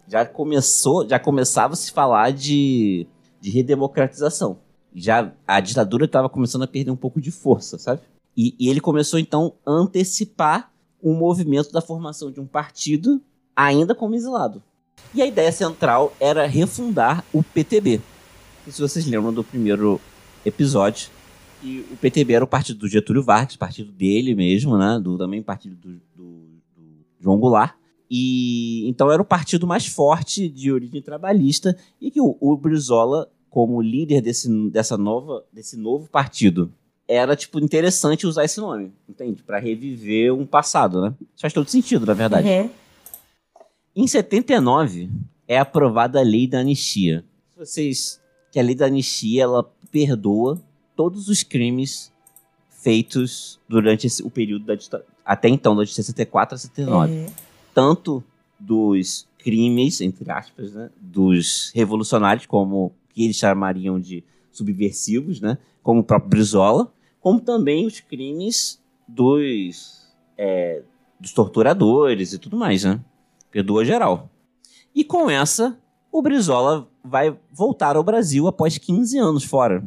[0.07, 3.07] já começou, já começava a se falar de,
[3.41, 4.59] de redemocratização.
[4.93, 8.01] Já a ditadura estava começando a perder um pouco de força, sabe?
[8.37, 13.21] E, e ele começou então a antecipar o movimento da formação de um partido
[13.55, 14.61] ainda como exilado.
[15.13, 18.01] E a ideia central era refundar o PTB.
[18.67, 19.99] E se vocês lembram do primeiro
[20.45, 21.09] episódio,
[21.63, 24.99] o PTB era o partido do Getúlio Vargas, partido dele mesmo, né?
[25.01, 26.34] Do, também partido do, do, do
[27.25, 27.75] João Goulart.
[28.09, 33.27] E então era o partido mais forte de origem trabalhista e que o, o Brizola,
[33.49, 36.71] como líder desse, dessa nova, desse novo partido,
[37.07, 39.41] era tipo interessante usar esse nome, entende?
[39.41, 41.13] Para reviver um passado, né?
[41.19, 42.47] Isso faz todo sentido, na verdade.
[42.47, 42.69] Uhum.
[43.95, 45.09] Em 79
[45.47, 47.23] é aprovada a lei da anistia.
[47.51, 50.61] Se vocês que a lei da anistia ela perdoa
[50.95, 52.11] todos os crimes
[52.69, 57.11] feitos durante esse, o período da ditadura, até então, de 64 a 79.
[57.11, 57.25] Uhum.
[57.73, 58.23] Tanto
[58.59, 66.01] dos crimes, entre aspas, né, dos revolucionários, como que eles chamariam de subversivos, né, como
[66.01, 70.07] o próprio Brizola, como também os crimes dos,
[70.37, 70.81] é,
[71.19, 72.99] dos torturadores e tudo mais, né?
[73.51, 74.29] Perdoa geral.
[74.93, 75.77] E com essa,
[76.11, 79.83] o Brizola vai voltar ao Brasil após 15 anos fora.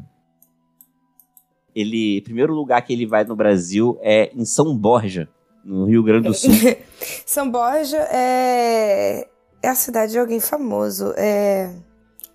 [1.79, 5.29] Ele, primeiro lugar que ele vai no Brasil é em São Borja,
[5.65, 6.53] no Rio Grande do Sul.
[7.25, 9.27] São Borja é
[9.63, 11.13] é a cidade de alguém famoso.
[11.17, 11.71] É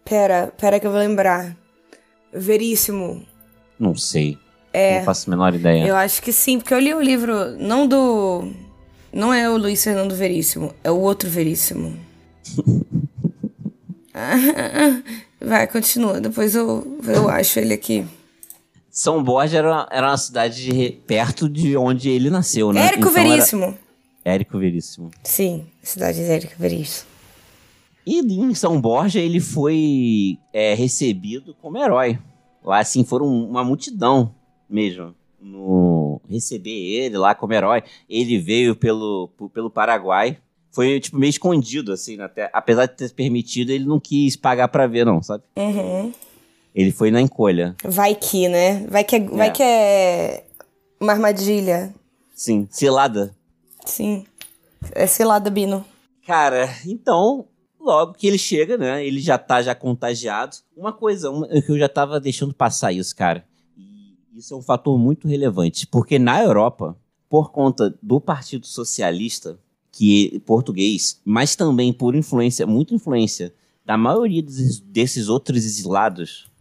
[0.05, 1.55] Pera, pera que eu vou lembrar.
[2.31, 3.25] Veríssimo.
[3.79, 4.37] Não sei.
[4.73, 4.97] É.
[4.97, 5.87] Não faço a menor ideia.
[5.87, 8.51] Eu acho que sim, porque eu li o livro não do
[9.11, 11.97] não é o Luiz Fernando Veríssimo, é o outro Veríssimo.
[15.39, 16.19] Vai, continua.
[16.19, 18.05] Depois eu, eu acho ele aqui.
[18.93, 22.85] São Borja era, era uma cidade de, perto de onde ele nasceu, né?
[22.85, 23.63] Érico então Veríssimo.
[24.23, 24.35] Era...
[24.35, 25.09] Érico Veríssimo.
[25.23, 27.09] Sim, cidade de Érico Veríssimo.
[28.05, 32.19] E em São Borja ele foi é, recebido como herói.
[32.63, 34.31] Lá, assim, foram uma multidão
[34.69, 37.81] mesmo no receber ele lá como herói.
[38.07, 40.37] Ele veio pelo, pelo Paraguai
[40.71, 42.49] foi, tipo, meio escondido, assim, até.
[42.53, 45.43] Apesar de ter permitido, ele não quis pagar pra ver, não, sabe?
[45.55, 46.11] Uhum.
[46.73, 47.75] Ele foi na encolha.
[47.83, 48.85] Vai que, né?
[48.87, 49.51] Vai que é, vai é.
[49.51, 50.45] que é
[50.99, 51.93] uma armadilha.
[52.33, 53.35] Sim, cilada.
[53.85, 54.25] Sim.
[54.91, 55.85] É cilada, Bino.
[56.25, 57.45] Cara, então,
[57.79, 59.05] logo que ele chega, né?
[59.05, 60.57] Ele já tá já contagiado.
[60.75, 63.45] Uma coisa uma, que eu já tava deixando passar isso, cara.
[63.77, 65.85] E isso é um fator muito relevante.
[65.85, 66.97] Porque na Europa,
[67.29, 69.59] por conta do Partido Socialista,
[69.91, 73.53] que português, mas também por influência, muita influência
[73.85, 76.51] da maioria desses, desses outros exilados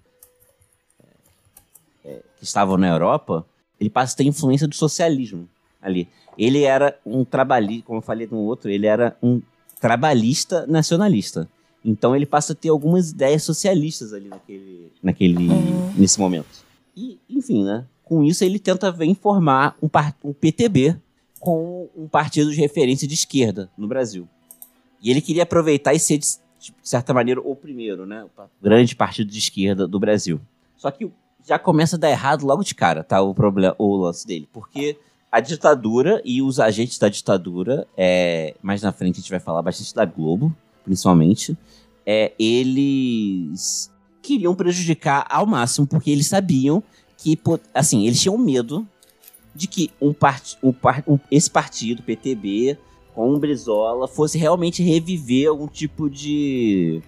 [2.05, 3.47] é, que estavam na Europa,
[3.81, 5.49] ele passa a ter influência do socialismo
[5.81, 6.09] ali.
[6.39, 9.41] Ele era um trabalhista, como eu falei no outro, ele era um
[9.81, 11.49] trabalhista nacionalista.
[11.85, 15.93] Então ele passa a ter algumas ideias socialistas ali naquele, naquele uhum.
[15.97, 16.65] nesse momento.
[16.97, 17.85] E, enfim, né?
[18.05, 19.89] Com isso ele tenta ver formar um,
[20.25, 20.97] um PTB,
[21.41, 24.29] com um partido de referência de esquerda no Brasil.
[25.03, 26.27] E ele queria aproveitar e ser, de,
[26.61, 28.25] de certa maneira, o primeiro, né?
[28.25, 28.31] O
[28.63, 30.41] grande partido de esquerda do Brasil.
[30.77, 31.11] Só que
[31.47, 33.21] já começa a dar errado logo de cara, tá?
[33.21, 34.49] O problema, o lance dele.
[34.53, 34.99] Porque
[35.31, 39.63] a ditadura e os agentes da ditadura, é, mais na frente a gente vai falar
[39.63, 41.57] bastante da Globo, principalmente,
[42.07, 46.83] é, eles queriam prejudicar ao máximo, porque eles sabiam
[47.17, 47.39] que,
[47.75, 48.87] assim, eles tinham medo
[49.55, 50.75] de que um part, um,
[51.07, 52.79] um, esse partido, PTB,
[53.15, 57.03] com o Brizola, fosse realmente reviver algum tipo de,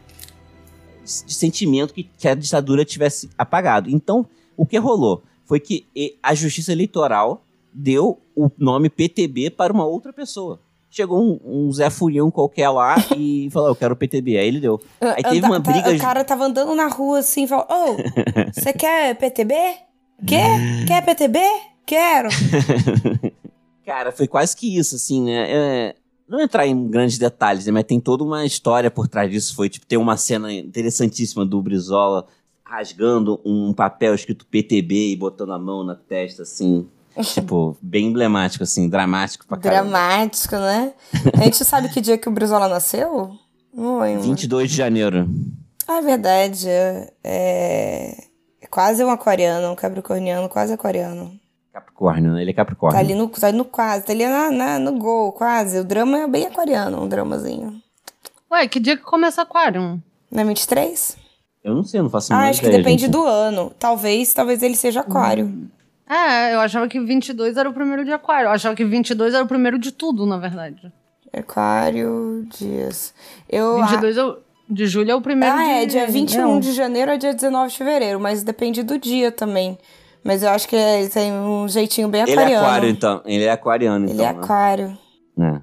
[1.05, 3.90] de sentimento que, que a ditadura tivesse apagado.
[3.90, 5.87] Então, o que rolou foi que
[6.23, 10.61] a justiça eleitoral deu o nome PTB para uma outra pessoa.
[10.90, 14.38] Chegou um, um Zé Furião qualquer lá e falou, eu quero PTB.
[14.38, 14.81] Aí ele deu.
[15.01, 15.90] Aí teve uma tá, briga...
[15.90, 19.55] O cara tava andando na rua assim e falou, ô, oh, você quer PTB?
[20.25, 20.87] Quer?
[20.87, 21.40] Quer PTB?
[21.85, 22.29] Quero!
[23.85, 25.47] cara, foi quase que isso, assim, né?
[25.49, 25.95] É,
[26.29, 27.73] não entrar em grandes detalhes, né?
[27.73, 29.55] Mas tem toda uma história por trás disso.
[29.55, 32.27] Foi, tipo, tem uma cena interessantíssima do Brizola
[32.65, 36.89] rasgando um papel escrito PTB e botando a mão na testa, assim.
[37.35, 39.91] tipo, bem emblemático, assim, dramático pra caramba.
[39.91, 40.95] Dramático, né?
[41.35, 43.31] A gente sabe que dia que o Brizola nasceu?
[43.73, 44.23] Não lembro.
[44.23, 45.29] 22 de janeiro.
[45.87, 46.69] Ah, é verdade.
[46.69, 47.13] É,
[48.61, 51.39] é quase um aquariano, um capricorniano, quase aquariano.
[51.75, 52.43] Capricórnio, né?
[52.43, 52.97] Ele é Capricórnio.
[52.97, 55.81] Tá ali no, tá ali no quase, tá ali na, na, no gol, quase.
[55.81, 57.83] O drama é bem aquariano, um dramazinho.
[58.53, 60.01] Ué, que dia que começa Aquário?
[60.31, 61.17] Na é 23?
[61.65, 63.11] Eu não sei, eu não faço Ah, acho que depende gente.
[63.11, 63.73] do ano.
[63.77, 65.47] Talvez, talvez ele seja Aquário.
[65.47, 65.69] Hum.
[66.09, 68.47] É, eu achava que 22 era o primeiro de Aquário.
[68.47, 70.93] Eu achava que 22 era o primeiro de tudo, na verdade.
[71.33, 73.13] Aquário, dias.
[73.49, 74.37] Eu, 22 ah,
[74.69, 75.71] de julho é o primeiro ah, de...
[75.71, 76.61] é, dia 21 não.
[76.61, 79.77] de janeiro a dia 19 de fevereiro, mas depende do dia também.
[80.25, 82.49] Mas eu acho que ele tem um jeitinho bem aquariano.
[82.49, 83.23] Ele é aquário, então.
[83.27, 84.17] Ele é aquariano, então.
[84.17, 84.41] Ele é né?
[84.41, 84.99] aquário.
[85.39, 85.61] É.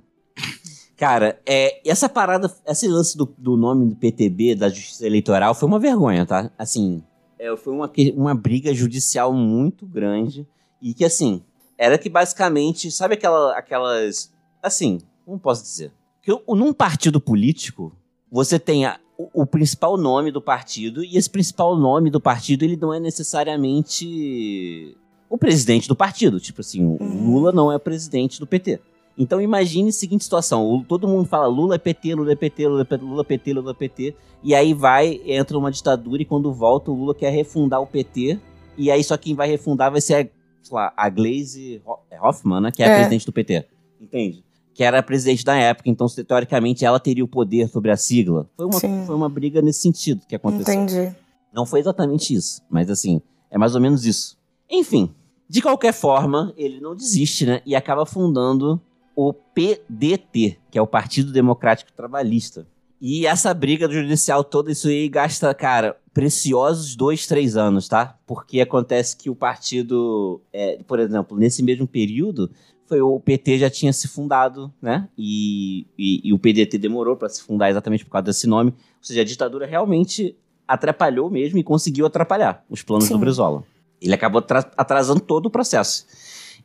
[0.96, 5.68] Cara, é, essa parada, esse lance do, do nome do PTB, da Justiça Eleitoral, foi
[5.68, 6.52] uma vergonha, tá?
[6.60, 7.04] Assim,
[7.40, 10.48] é, foi uma, uma briga judicial muito grande
[10.80, 11.42] e que, assim,
[11.76, 15.92] era que basicamente, sabe aquela, aquelas, assim, como posso dizer?
[16.22, 17.92] Que num partido político,
[18.32, 19.00] você tem a,
[19.34, 24.96] o, principal nome do partido, e esse principal nome do partido, ele não é necessariamente
[25.30, 26.40] o presidente do partido.
[26.40, 27.32] Tipo assim, o uhum.
[27.32, 28.80] Lula não é presidente do PT.
[29.18, 32.82] Então imagine a seguinte situação: todo mundo fala Lula é PT, Lula é PT, Lula
[32.82, 36.26] é PT, Lula é PT, Lula é PT, e aí vai, entra uma ditadura e
[36.26, 38.40] quando volta o Lula quer refundar o PT,
[38.78, 40.18] e aí só quem vai refundar vai ser a,
[40.64, 41.82] sei lá, a Glaze
[42.22, 42.92] Hoffman, né, que é, é.
[42.92, 43.66] a presidente do PT.
[44.00, 44.44] Entende?
[44.74, 48.50] Que era presidente da época, então teoricamente ela teria o poder sobre a sigla.
[48.56, 50.74] Foi uma, foi uma briga nesse sentido que aconteceu.
[50.74, 51.16] Entendi.
[51.54, 54.38] Não foi exatamente isso, mas assim, é mais ou menos isso.
[54.70, 55.14] Enfim,
[55.50, 57.62] de qualquer forma, ele não desiste, né?
[57.66, 58.80] E acaba fundando
[59.14, 62.66] o PDT, que é o Partido Democrático Trabalhista.
[63.02, 68.18] E essa briga judicial toda, isso aí gasta, cara, preciosos dois, três anos, tá?
[68.28, 72.52] Porque acontece que o partido, é, por exemplo, nesse mesmo período,
[72.92, 75.08] foi o PT já tinha se fundado, né?
[75.18, 78.72] E, e, e o PDT demorou para se fundar exatamente por causa desse nome.
[78.72, 80.36] Ou seja, a ditadura realmente
[80.68, 83.14] atrapalhou mesmo e conseguiu atrapalhar os planos Sim.
[83.14, 83.64] do Brizola.
[84.02, 84.44] Ele acabou
[84.76, 86.06] atrasando todo o processo.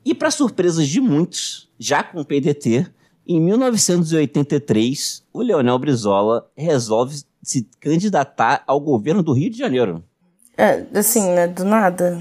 [0.04, 2.88] E para surpresa de muitos, já com o PDT,
[3.24, 10.02] em 1983, o Leonel Brizola resolve se candidatar ao governo do Rio de Janeiro.
[10.58, 11.46] É, assim, né?
[11.46, 12.20] Do nada.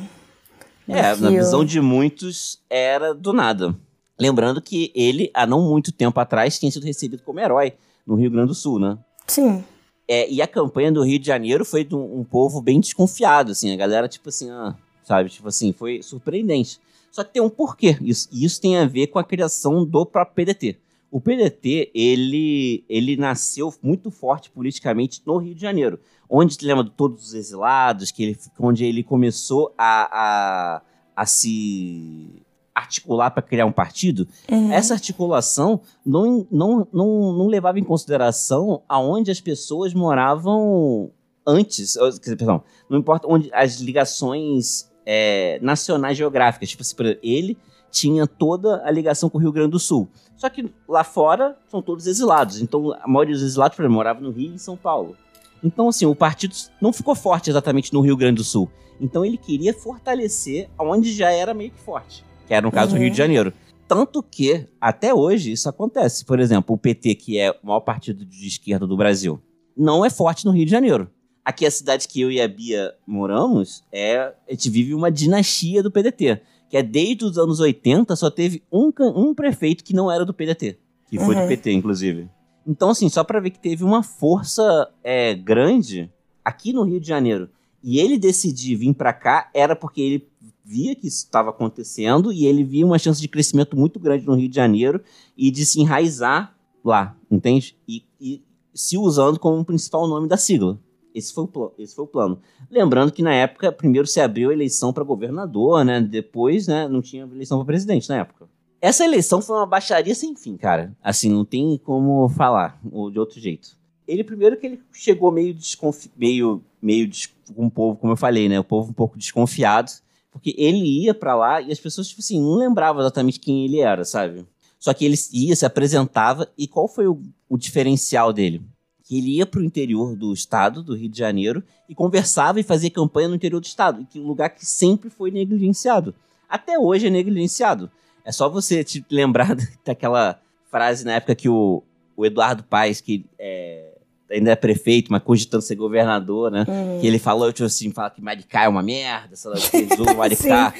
[0.87, 3.75] É, na visão de muitos, era do nada.
[4.19, 7.73] Lembrando que ele, há não muito tempo atrás, tinha sido recebido como herói
[8.07, 8.97] no Rio Grande do Sul, né?
[9.27, 9.63] Sim.
[10.07, 13.51] É, e a campanha do Rio de Janeiro foi de um, um povo bem desconfiado,
[13.51, 13.73] assim.
[13.73, 15.29] A galera, tipo assim, ah, sabe?
[15.29, 16.79] Tipo assim, foi surpreendente.
[17.11, 17.97] Só que tem um porquê.
[18.01, 20.77] Isso, e isso tem a ver com a criação do próprio PDT.
[21.09, 25.99] O PDT, ele, ele nasceu muito forte politicamente no Rio de Janeiro.
[26.29, 30.81] Onde, lembra de todos os exilados, que ele, onde ele começou a, a,
[31.15, 32.43] a se
[32.75, 34.71] articular para criar um partido, uhum.
[34.73, 41.09] essa articulação não, não, não, não levava em consideração aonde as pessoas moravam
[41.47, 47.57] antes, quer dizer, perdão, não importa onde as ligações é, nacionais geográficas, tipo assim, ele
[47.89, 50.09] tinha toda a ligação com o Rio Grande do Sul.
[50.35, 54.19] Só que lá fora são todos exilados, então a maioria dos exilados, por exemplo, morava
[54.19, 55.15] no Rio e em São Paulo.
[55.63, 58.69] Então, assim, o partido não ficou forte exatamente no Rio Grande do Sul.
[58.99, 62.97] Então ele queria fortalecer onde já era meio que forte que era no caso uhum.
[62.97, 63.25] do Rio de uhum.
[63.25, 63.53] Janeiro.
[63.87, 66.25] Tanto que, até hoje, isso acontece.
[66.25, 69.39] Por exemplo, o PT, que é o maior partido de esquerda do Brasil,
[69.77, 71.09] não é forte no Rio de Janeiro.
[71.43, 75.83] Aqui, a cidade que eu e a Bia moramos, é, a gente vive uma dinastia
[75.83, 76.41] do PDT.
[76.67, 80.33] Que é desde os anos 80, só teve um, um prefeito que não era do
[80.33, 80.79] PDT.
[81.07, 81.43] Que foi uhum.
[81.43, 82.27] do PT, inclusive.
[82.65, 86.11] Então, assim, só para ver que teve uma força é, grande
[86.43, 87.49] aqui no Rio de Janeiro.
[87.83, 90.27] E ele decidir vir para cá era porque ele
[90.65, 94.33] via que isso estava acontecendo e ele via uma chance de crescimento muito grande no
[94.33, 95.01] Rio de Janeiro
[95.37, 97.77] e de se enraizar lá, entende?
[97.87, 98.41] E, e
[98.73, 100.79] se usando como principal nome da sigla.
[101.13, 102.39] Esse foi, o esse foi o plano.
[102.69, 106.01] Lembrando que na época, primeiro se abriu a eleição para governador, né?
[106.01, 108.49] Depois, né, não tinha eleição para presidente na época.
[108.81, 110.95] Essa eleição foi uma baixaria sem fim, cara.
[111.01, 113.77] Assim, não tem como falar de outro jeito.
[114.07, 116.11] Ele, primeiro, que ele chegou meio desconfi...
[116.17, 117.09] meio, meio
[117.55, 118.59] com o povo, como eu falei, né?
[118.59, 119.91] O povo um pouco desconfiado.
[120.35, 123.79] Porque ele ia para lá e as pessoas, tipo assim, não lembravam exatamente quem ele
[123.79, 124.45] era, sabe?
[124.77, 128.61] Só que ele ia, se apresentava, e qual foi o, o diferencial dele?
[129.05, 132.63] Que ele ia para o interior do estado, do Rio de Janeiro, e conversava e
[132.63, 136.13] fazia campanha no interior do estado, que um lugar que sempre foi negligenciado.
[136.49, 137.89] Até hoje é negligenciado.
[138.25, 140.37] É só você te lembrar daquela
[140.69, 141.81] frase na época que o,
[142.17, 143.94] o Eduardo Paes, que é,
[144.29, 146.65] ainda é prefeito, mas cogitando ser governador, né?
[146.67, 146.99] Uhum.
[146.99, 150.73] Que ele falou, tipo assim, fala que Maricá é uma merda, sei lá, que Maricá.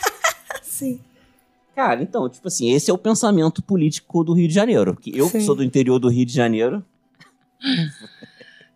[0.62, 1.00] Sim.
[1.74, 4.96] Cara, então, tipo assim, esse é o pensamento político do Rio de Janeiro.
[4.96, 6.84] Que eu, que sou do interior do Rio de Janeiro.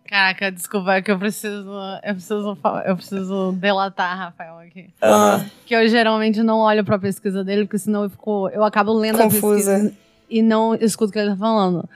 [0.07, 1.69] Caraca, desculpa, é que eu preciso.
[2.03, 4.93] Eu preciso, eu preciso delatar Rafael aqui.
[5.03, 5.49] Uhum.
[5.65, 9.17] Que eu geralmente não olho pra pesquisa dele, porque senão eu, fico, eu acabo lendo
[9.17, 9.47] Confusa.
[9.47, 9.97] a pesquisa
[10.29, 11.89] e não escuto o que ele tá falando.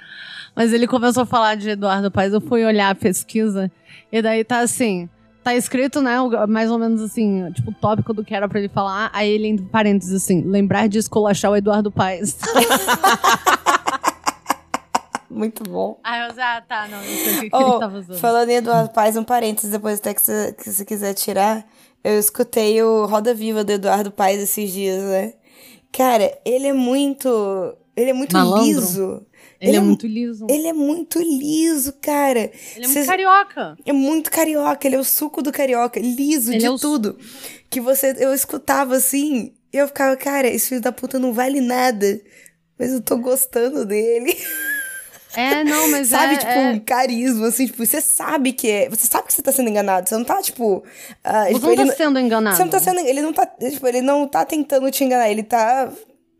[0.59, 3.71] Mas ele começou a falar de Eduardo Paes, eu fui olhar a pesquisa,
[4.11, 5.07] e daí tá assim
[5.41, 6.17] tá escrito, né,
[6.49, 9.47] mais ou menos assim, tipo, o tópico do que era pra ele falar, aí ele,
[9.47, 12.37] entre parênteses, assim, lembrar de esculachar o Eduardo Paes.
[15.31, 15.97] Muito bom.
[16.03, 18.17] Aí eu ah, tá, não, não sei o que, oh, ele tava usando.
[18.17, 21.65] Falando em Eduardo Paes, um parênteses, depois até que você, que você quiser tirar,
[22.03, 25.35] eu escutei o Roda Viva do Eduardo Paes esses dias, né?
[25.93, 27.77] Cara, ele é muito.
[27.95, 28.65] Ele é muito Malandro.
[28.65, 29.25] liso.
[29.61, 30.47] Ele, ele é, é muito liso.
[30.49, 32.39] Ele é muito liso, cara.
[32.75, 33.77] Ele é muito Cê, carioca.
[33.85, 37.17] É muito carioca, ele é o suco do carioca, liso ele de é tudo.
[37.69, 41.59] Que você eu escutava assim, e eu ficava, cara, esse filho da puta não vale
[41.59, 42.21] nada,
[42.77, 44.35] mas eu tô gostando dele.
[45.35, 46.71] É, não, mas sabe, é, tipo, é...
[46.71, 48.89] um carisma, assim, tipo, você sabe que é.
[48.89, 50.07] Você sabe que você tá sendo enganado.
[50.07, 50.77] Você não tá, tipo.
[50.77, 50.83] Uh,
[51.21, 52.55] você tipo, não tá sendo enganado.
[52.55, 52.99] Você não tá sendo.
[53.01, 53.45] Ele não tá.
[53.45, 55.91] Tipo, ele não tá tentando te enganar, ele tá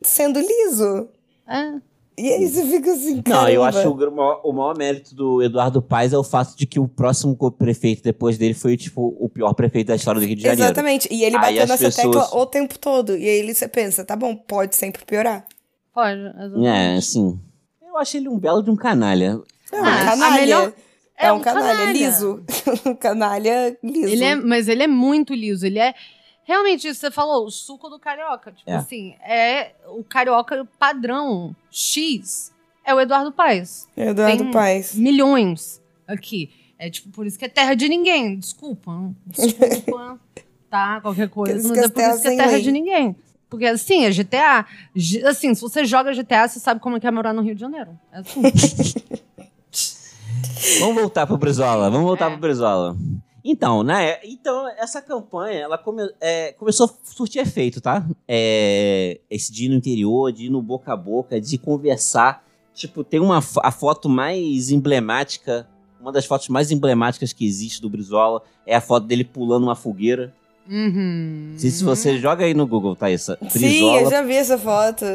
[0.02, 1.10] sendo liso.
[1.48, 1.89] É.
[2.20, 3.46] E aí você fica assim, caramba.
[3.46, 6.54] Não, eu acho que o maior, o maior mérito do Eduardo Paes é o fato
[6.58, 10.28] de que o próximo prefeito depois dele foi, tipo, o pior prefeito da história do
[10.28, 10.64] Rio de Janeiro.
[10.64, 11.08] Exatamente.
[11.10, 11.96] E ele bateu nessa pessoas...
[11.96, 13.16] tecla o tempo todo.
[13.16, 15.46] E aí você pensa, tá bom, pode sempre piorar.
[15.94, 16.68] Pode, exatamente.
[16.68, 17.40] É, sim.
[17.82, 19.40] Eu acho ele um belo de um canalha.
[19.72, 20.42] É, um ah, canalha.
[20.42, 20.74] Melhor...
[21.18, 22.44] É, é um, um canalha, canalha, liso.
[22.86, 24.08] um canalha liso.
[24.08, 25.66] Ele é, mas ele é muito liso.
[25.66, 25.94] Ele é
[26.50, 28.52] Realmente, isso você falou, o suco do carioca.
[28.52, 28.78] Tipo é.
[28.78, 32.52] assim, é o carioca padrão X
[32.84, 33.88] é o Eduardo Paes.
[33.96, 34.96] É Eduardo Tem Paes.
[34.96, 36.50] Milhões aqui.
[36.80, 38.40] É tipo, por isso que é terra de ninguém.
[38.40, 39.14] Desculpa.
[39.28, 40.20] Desculpa.
[40.72, 41.00] tá?
[41.02, 41.70] Qualquer coisa.
[41.70, 43.16] Mas é por isso que é terra de ninguém.
[43.48, 44.66] Porque assim, é GTA.
[45.28, 47.62] Assim, se você joga GTA, você sabe como é que é morar no Rio de
[47.62, 47.92] Janeiro.
[48.12, 48.42] É assim.
[50.80, 51.92] Vamos voltar pro Brizola.
[51.92, 52.30] Vamos voltar é.
[52.32, 52.98] pro Brizola.
[53.44, 54.20] Então, né?
[54.24, 58.06] Então, essa campanha, ela come, é, começou a surtir efeito, tá?
[58.28, 62.44] É, esse dia no interior, de ir no boca a boca, de conversar.
[62.74, 65.68] Tipo, tem uma a foto mais emblemática,
[66.00, 69.76] uma das fotos mais emblemáticas que existe do Brizola é a foto dele pulando uma
[69.76, 70.34] fogueira.
[70.70, 71.54] Uhum.
[71.58, 73.38] Se, se você joga aí no Google, Thaisa.
[73.42, 75.06] Brizola, Sim, eu já vi essa foto.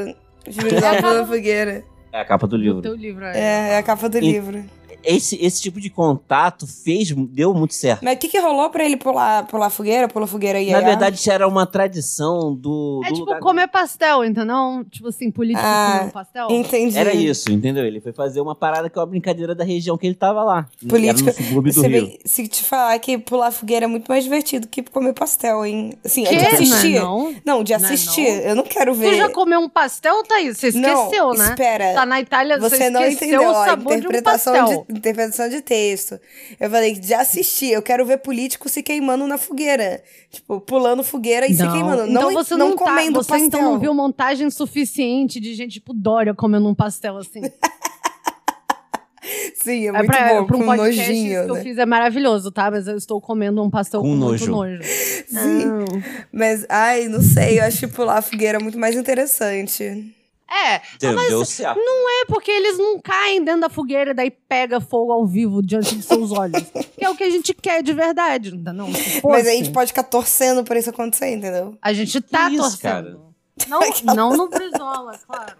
[0.46, 1.84] De Brizola pulando fogueira.
[2.12, 2.82] É a capa do livro.
[2.82, 3.38] Do livro é.
[3.38, 4.64] é, é a capa do e, livro
[5.04, 8.04] esse, esse tipo de contato fez, deu muito certo.
[8.04, 10.70] Mas o que, que rolou pra ele pular, pular fogueira, pular fogueira aí?
[10.70, 13.00] Na verdade, isso era uma tradição do.
[13.04, 13.40] É do tipo lugar...
[13.40, 14.84] comer pastel, entendeu?
[14.90, 16.48] Tipo assim, político ah, comer pastel.
[16.50, 16.98] Entendi.
[16.98, 17.84] Era isso, entendeu?
[17.84, 20.66] Ele foi fazer uma parada que é uma brincadeira da região que ele tava lá.
[20.88, 21.30] Política.
[21.30, 22.06] Era no subúrbio do Rio.
[22.06, 25.94] Bem, se te falar que pular fogueira é muito mais divertido que comer pastel, hein?
[26.04, 26.36] Assim, que?
[26.36, 27.00] de assistir.
[27.00, 27.34] Não, não.
[27.44, 28.28] não de assistir.
[28.28, 28.48] Não, não.
[28.48, 29.10] Eu não quero ver.
[29.10, 30.58] Você já comeu um pastel, Thaís?
[30.58, 31.50] Você esqueceu, não, né?
[31.50, 31.94] Espera.
[31.94, 34.86] Tá na Itália, você, você não entendeu o sabor interpretação de um pastel.
[34.88, 36.18] De, interpretação de texto.
[36.58, 40.02] Eu falei, de assistir, eu quero ver político se queimando na fogueira.
[40.30, 41.66] Tipo, pulando fogueira e não.
[41.66, 42.02] se queimando.
[42.10, 43.46] Então não, você não, não tá, comendo você pastel.
[43.46, 47.42] então não viu montagem suficiente de gente tipo Dória comendo um pastel assim.
[49.54, 51.58] Sim, é, é muito pra, bom, pra um com podcast nojinho, que né?
[51.58, 52.70] eu fiz é maravilhoso, tá?
[52.70, 54.50] Mas eu estou comendo um pastel com, com nojo.
[54.50, 54.82] nojo.
[54.82, 60.14] Sim, mas, ai, não sei, eu acho pular a fogueira muito mais interessante.
[60.48, 61.78] É, deu, mas deu certo.
[61.78, 65.62] não é porque eles não caem dentro da fogueira e daí pega fogo ao vivo
[65.62, 66.62] diante de seus olhos.
[66.96, 68.88] que é o que a gente quer de verdade, não?
[69.24, 71.76] Mas a gente pode ficar torcendo pra isso acontecer, entendeu?
[71.80, 72.80] A gente tá isso, torcendo.
[72.82, 73.33] Cara?
[73.68, 73.80] Não,
[74.16, 75.54] não no Brizola, claro.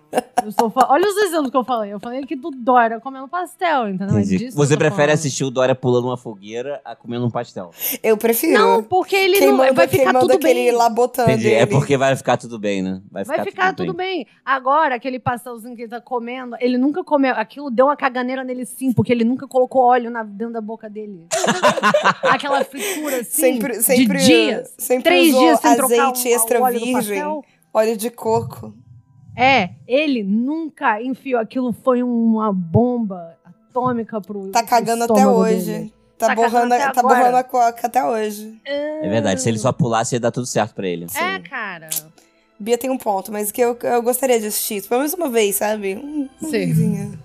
[0.47, 1.93] Estou Olha os exemplos que eu falei.
[1.93, 4.19] Eu falei aqui do Dória comendo pastel, entendeu?
[4.19, 5.11] É Você prefere falando.
[5.11, 7.71] assistir o Dória pulando uma fogueira a comendo um pastel?
[8.03, 8.53] Eu prefiro.
[8.53, 10.73] Não, porque ele quem não manda, vai ficar tudo aquele bem.
[10.73, 11.47] lá botando Entendi.
[11.47, 11.55] ele.
[11.57, 13.01] É porque vai ficar tudo bem, né?
[13.11, 14.27] Vai ficar tudo bem.
[14.45, 17.33] Agora, aquele pastelzinho que ele tá comendo, ele nunca comeu.
[17.37, 20.91] Aquilo deu uma caganeira nele sim, porque ele nunca colocou óleo na, dentro da boca
[20.91, 21.27] dele.
[22.23, 24.75] Aquela fritura assim, Sempre, sempre, de dias.
[24.79, 27.45] sempre Três usou dias sem trocar azeite o- o extra óleo do virgem, pastel.
[27.75, 28.73] Óleo de coco.
[29.37, 31.41] É, ele nunca enfiou.
[31.41, 35.67] Aquilo foi uma bomba atômica pro Tá cagando até hoje.
[35.73, 35.95] dele.
[36.17, 38.57] Tá, Tá borrando, até tá borrando a coca até hoje.
[38.65, 39.43] É verdade.
[39.43, 41.07] Se ele só pulasse, ia dar tudo certo pra ele.
[41.15, 41.89] É, cara.
[42.59, 45.57] Bia tem um ponto, mas que eu, eu gostaria de assistir, pelo menos uma vez,
[45.57, 45.97] sabe?
[45.97, 47.19] Um, Sim.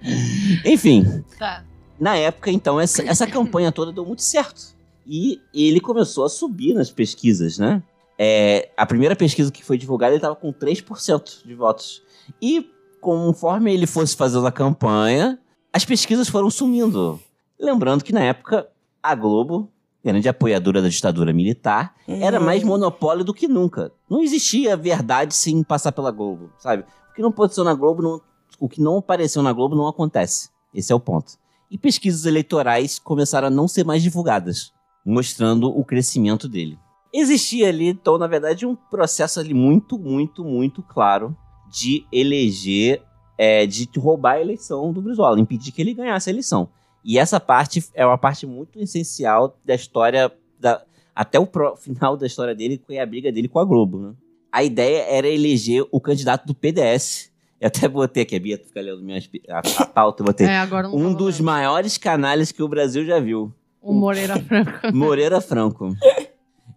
[0.64, 1.62] Enfim, Tá.
[2.00, 4.74] na época, então, essa, essa campanha toda deu muito certo.
[5.06, 7.82] E ele começou a subir nas pesquisas, né?
[8.18, 12.02] É, a primeira pesquisa que foi divulgada, ele estava com 3% de votos.
[12.42, 12.68] E
[13.00, 15.38] conforme ele fosse fazendo a campanha,
[15.72, 17.20] as pesquisas foram sumindo.
[17.58, 18.68] Lembrando que na época,
[19.02, 19.70] a Globo,
[20.04, 22.44] grande apoiadora da ditadura militar, era Uhum.
[22.46, 23.92] mais monopólio do que nunca.
[24.10, 26.84] Não existia verdade sem passar pela Globo, sabe?
[27.10, 28.20] O que não aconteceu na Globo, não-
[28.58, 30.50] o que não apareceu na Globo não acontece.
[30.74, 31.34] Esse é o ponto.
[31.70, 34.72] E pesquisas eleitorais começaram a não ser mais divulgadas,
[35.04, 36.78] mostrando o crescimento dele.
[37.12, 41.36] Existia ali, então, na verdade, um processo ali muito, muito, muito claro
[41.70, 43.02] de eleger,
[43.36, 46.68] é, de roubar a eleição do Brizola, impedir que ele ganhasse a eleição.
[47.04, 50.82] E essa parte é uma parte muito essencial da história, da,
[51.14, 53.98] até o final da história dele, que foi a briga dele com a Globo.
[53.98, 54.14] Né?
[54.52, 57.30] A ideia era eleger o candidato do PDS.
[57.60, 60.46] Eu até botei aqui, a Bia fica lendo minhas, a, a pauta, eu botei.
[60.46, 61.46] É, agora não um dos falando.
[61.46, 63.52] maiores canalhas que o Brasil já viu.
[63.80, 64.70] O Moreira Franco.
[64.94, 65.96] Moreira Franco.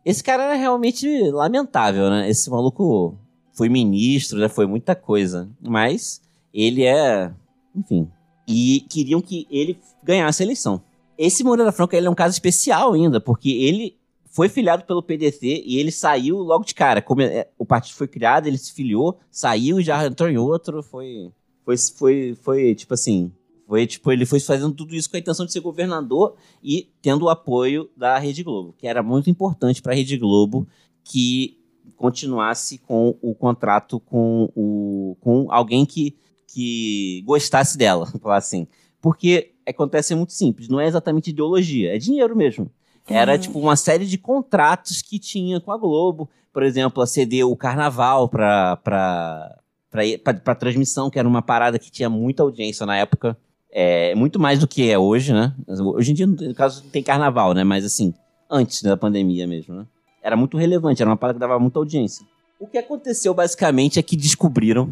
[0.05, 2.29] Esse cara era realmente lamentável, né?
[2.29, 3.17] Esse maluco
[3.53, 4.49] foi ministro, né?
[4.49, 5.49] Foi muita coisa.
[5.61, 6.21] Mas
[6.53, 7.31] ele é.
[7.75, 8.09] Enfim.
[8.47, 10.81] E queriam que ele ganhasse a eleição.
[11.17, 13.95] Esse Moreira Franco ele é um caso especial ainda, porque ele
[14.31, 17.01] foi filiado pelo PDT e ele saiu logo de cara.
[17.01, 20.81] Como é, o partido foi criado, ele se filiou, saiu e já entrou em outro.
[20.81, 21.31] Foi.
[21.63, 23.31] Foi, foi, foi tipo assim.
[23.71, 27.23] Foi tipo, ele foi fazendo tudo isso com a intenção de ser governador e tendo
[27.23, 30.67] o apoio da Rede Globo, que era muito importante para a Rede Globo
[31.05, 31.57] que
[31.95, 38.67] continuasse com o contrato com, o, com alguém que, que gostasse dela, falar assim.
[38.99, 42.69] Porque acontece muito simples, não é exatamente ideologia, é dinheiro mesmo.
[43.07, 47.55] Era tipo uma série de contratos que tinha com a Globo, por exemplo, a o
[47.55, 53.37] carnaval para para transmissão, que era uma parada que tinha muita audiência na época.
[53.71, 55.53] É, muito mais do que é hoje, né?
[55.67, 57.63] Hoje em dia, no caso, não tem carnaval, né?
[57.63, 58.13] Mas assim,
[58.49, 59.85] antes da pandemia mesmo, né?
[60.21, 62.25] Era muito relevante, era uma parada que dava muita audiência.
[62.59, 64.89] O que aconteceu basicamente é que descobriram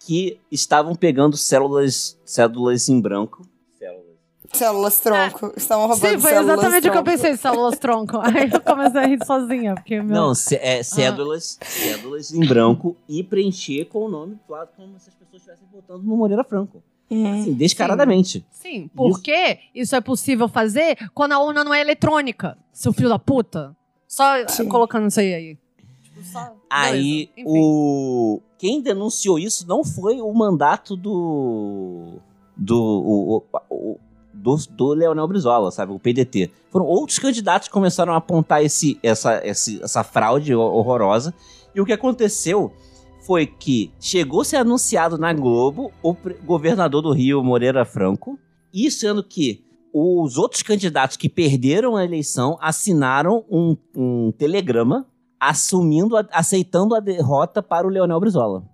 [0.00, 3.42] que estavam pegando células, células em branco.
[3.78, 4.04] Células.
[4.52, 5.52] Células tronco.
[5.56, 7.10] Estavam roubando Sim, foi células exatamente o que eu tronco.
[7.10, 8.18] pensei, células tronco.
[8.20, 10.14] Aí eu comecei a rir sozinha, porque meu...
[10.14, 15.08] Não, é, cédulas, cédulas em branco e preencher com o nome do lado, como se
[15.08, 16.82] as pessoas estivessem votando no Moreira Franco.
[17.10, 17.40] Uhum.
[17.40, 18.44] Assim, descaradamente.
[18.50, 23.18] Sim, porque isso é possível fazer quando a urna não é eletrônica, seu filho da
[23.18, 23.74] puta.
[24.06, 24.68] Só eh, Sim.
[24.68, 25.58] colocando isso aí aí.
[26.02, 32.14] Tipo, só- Aí o quem denunciou isso não foi o mandato do
[32.56, 33.98] do o, o- o-
[34.34, 36.50] do, do Leonel Brizola, sabe, o PDT.
[36.70, 41.34] Foram outros candidatos que começaram a apontar esse, essa, esse- essa fraude ho- horrorosa.
[41.74, 42.72] E o que aconteceu
[43.28, 48.38] foi que chegou a ser anunciado na Globo o governador do Rio, Moreira Franco,
[48.72, 49.62] e sendo que
[49.92, 55.06] os outros candidatos que perderam a eleição assinaram um, um telegrama
[55.38, 58.64] assumindo, aceitando a derrota para o Leonel Brizola.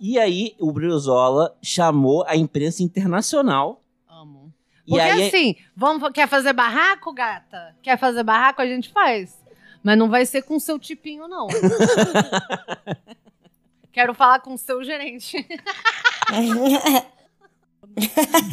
[0.00, 3.84] E aí o Brizola chamou a imprensa internacional.
[4.10, 4.52] Amo.
[4.84, 7.76] E Porque aí assim, vamos, quer fazer barraco, gata?
[7.80, 9.38] Quer fazer barraco, a gente faz.
[9.80, 11.46] Mas não vai ser com seu tipinho, não.
[13.96, 15.38] Quero falar com o seu gerente.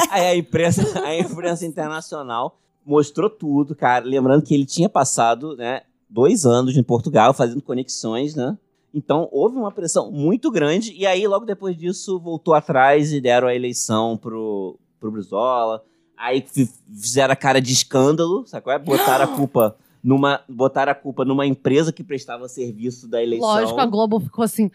[0.10, 4.06] Aí a imprensa, a imprensa internacional mostrou tudo, cara.
[4.06, 8.58] Lembrando que ele tinha passado, né, dois anos em Portugal fazendo conexões, né?
[8.94, 10.94] Então houve uma pressão muito grande.
[10.94, 15.84] E aí, logo depois disso, voltou atrás e deram a eleição pro, pro Brizola.
[16.16, 16.70] Aí fi-
[17.02, 18.80] fizeram a cara de escândalo, sacou?
[18.80, 20.42] Botaram a culpa numa.
[20.50, 23.48] Botaram a culpa numa empresa que prestava serviço da eleição.
[23.48, 24.70] Lógico, a Globo ficou assim.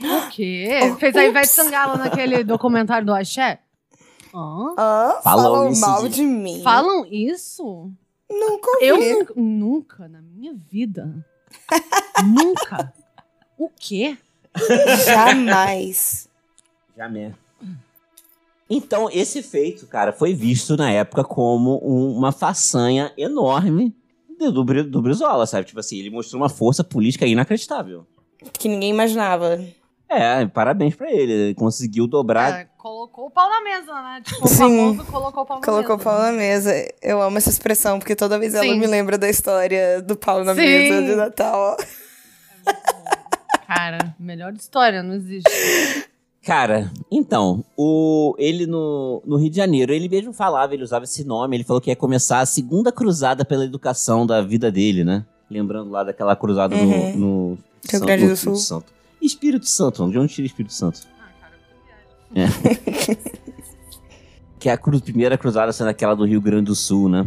[0.00, 0.68] O quê?
[0.98, 3.60] Fez a Ivete Sangalo naquele documentário do Axé?
[4.34, 4.74] Hã?
[4.78, 6.62] Ah, Falam falam isso mal de- de mim.
[6.62, 7.90] Falam isso?
[8.30, 8.86] Nunca ouvi.
[8.86, 11.14] Eu nunca, nunca na minha vida,
[12.24, 12.92] nunca,
[13.58, 14.16] O quê?
[15.04, 16.28] Jamais.
[16.96, 17.34] Jamais.
[18.68, 23.94] Então, esse feito, cara, foi visto na época como um- uma façanha enorme
[24.46, 25.66] do, do, Bri- do Brizola, sabe?
[25.66, 28.06] Tipo assim, ele mostrou uma força política inacreditável.
[28.58, 29.58] Que ninguém imaginava.
[30.08, 31.32] É, parabéns pra ele.
[31.32, 32.60] Ele conseguiu dobrar.
[32.60, 34.20] É, colocou o pau na mesa, né?
[34.22, 34.56] Tipo, o Sim.
[34.58, 36.10] famoso colocou o pau na Colocou o mesa.
[36.10, 36.72] pau na mesa.
[37.00, 38.78] Eu amo essa expressão, porque toda vez ela Sim.
[38.78, 40.60] me lembra da história do pau na Sim.
[40.60, 41.76] mesa de Natal.
[43.66, 45.48] Cara, melhor história, não existe.
[46.44, 51.22] Cara, então, o, ele no, no Rio de Janeiro, ele mesmo falava, ele usava esse
[51.22, 55.24] nome, ele falou que ia começar a segunda cruzada pela educação da vida dele, né?
[55.48, 57.16] Lembrando lá daquela cruzada no- Uhum.
[57.16, 58.56] no, Rio Grande no do Espírito Sul.
[58.56, 58.92] Santo.
[59.20, 61.00] Espírito Santo, de onde tira Espírito Santo?
[61.20, 61.54] Ah, cara,
[62.34, 63.18] eu viagem.
[64.58, 67.26] Que é a cru- primeira cruzada sendo aquela do Rio Grande do Sul, né?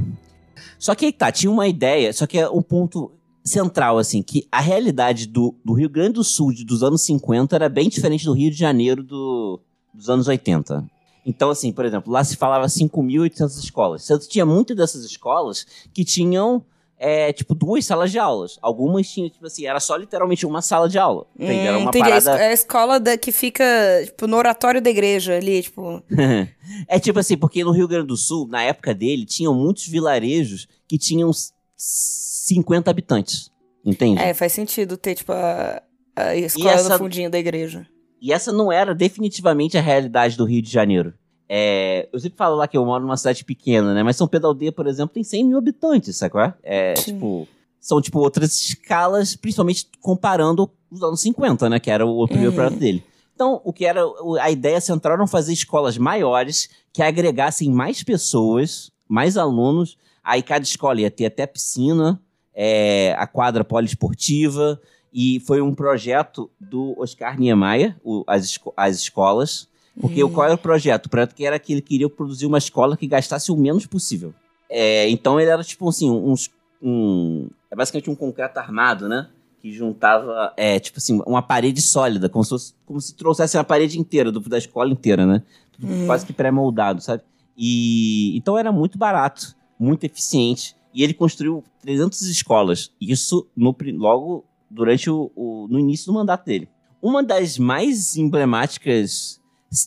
[0.79, 3.11] Só que aí tá, tinha uma ideia, só que é um ponto
[3.45, 7.69] central, assim, que a realidade do, do Rio Grande do Sul dos anos 50 era
[7.69, 9.59] bem diferente do Rio de Janeiro do-
[9.93, 10.83] dos anos 80.
[11.25, 14.03] Então, assim, por exemplo, lá se falava 5.800 escolas.
[14.03, 16.63] Você tinha muitas dessas escolas que tinham,
[16.99, 18.57] é, tipo, duas salas de aulas.
[18.61, 21.25] Algumas tinham, tipo assim, era só literalmente uma sala de aula.
[21.35, 21.59] Entende?
[21.67, 22.09] Era Hum, uma entendi.
[22.09, 22.31] Parada...
[22.39, 23.63] É a escola da, que fica,
[24.05, 26.03] tipo, no oratório da igreja ali, tipo.
[26.87, 30.67] é tipo assim, porque no Rio Grande do Sul, na época dele, tinham muitos vilarejos
[30.87, 31.31] que tinham
[31.75, 33.51] 50 habitantes.
[33.83, 34.19] Entende?
[34.21, 35.81] É, faz sentido ter, tipo, a,
[36.15, 37.85] a escola essa- no fundinho da igreja.
[38.21, 41.13] E essa não era definitivamente a realidade do Rio de Janeiro.
[41.47, 44.01] É, eu sempre falo lá que eu moro numa cidade pequena, né?
[44.01, 46.53] Mas São Pedro Aldeia, por exemplo, tem 100 mil habitantes, sabe qual é?
[46.63, 47.47] É, tipo...
[47.79, 51.79] São, tipo, outras escalas, principalmente comparando os anos 50, né?
[51.79, 52.55] Que era o primeiro Uhum.
[52.55, 53.03] projeto dele.
[53.35, 54.01] Então, o que era
[54.41, 59.99] a ideia central era fazer escolas maiores que agregassem mais pessoas, mais alunos.
[60.25, 62.19] Aí cada escola ia ter até piscina,
[62.53, 64.79] é, a quadra poliesportiva.
[65.13, 69.67] E foi um projeto do Oscar Niemeyer, o- as, esco- as escolas.
[70.01, 71.05] Porque qual era o projeto?
[71.05, 74.33] O projeto que era que ele queria produzir uma escola que gastasse o menos possível.
[74.69, 76.49] É, então ele era tipo assim, uns,
[76.81, 79.29] um, é basicamente um concreto armado, né?
[79.61, 83.63] Que juntava, é, tipo assim, uma parede sólida, como se, fosse- como se trouxesse a
[83.63, 85.41] parede inteira, do, da escola inteira, né?
[85.71, 86.05] Tudo Uhum.
[86.07, 87.23] Quase que pré-moldado, sabe?
[87.57, 90.75] E então era muito barato, muito eficiente.
[90.93, 92.91] E ele construiu 300 escolas.
[93.01, 96.69] Isso no, logo durante o, o- no início do mandato dele.
[97.01, 99.39] Uma das mais emblemáticas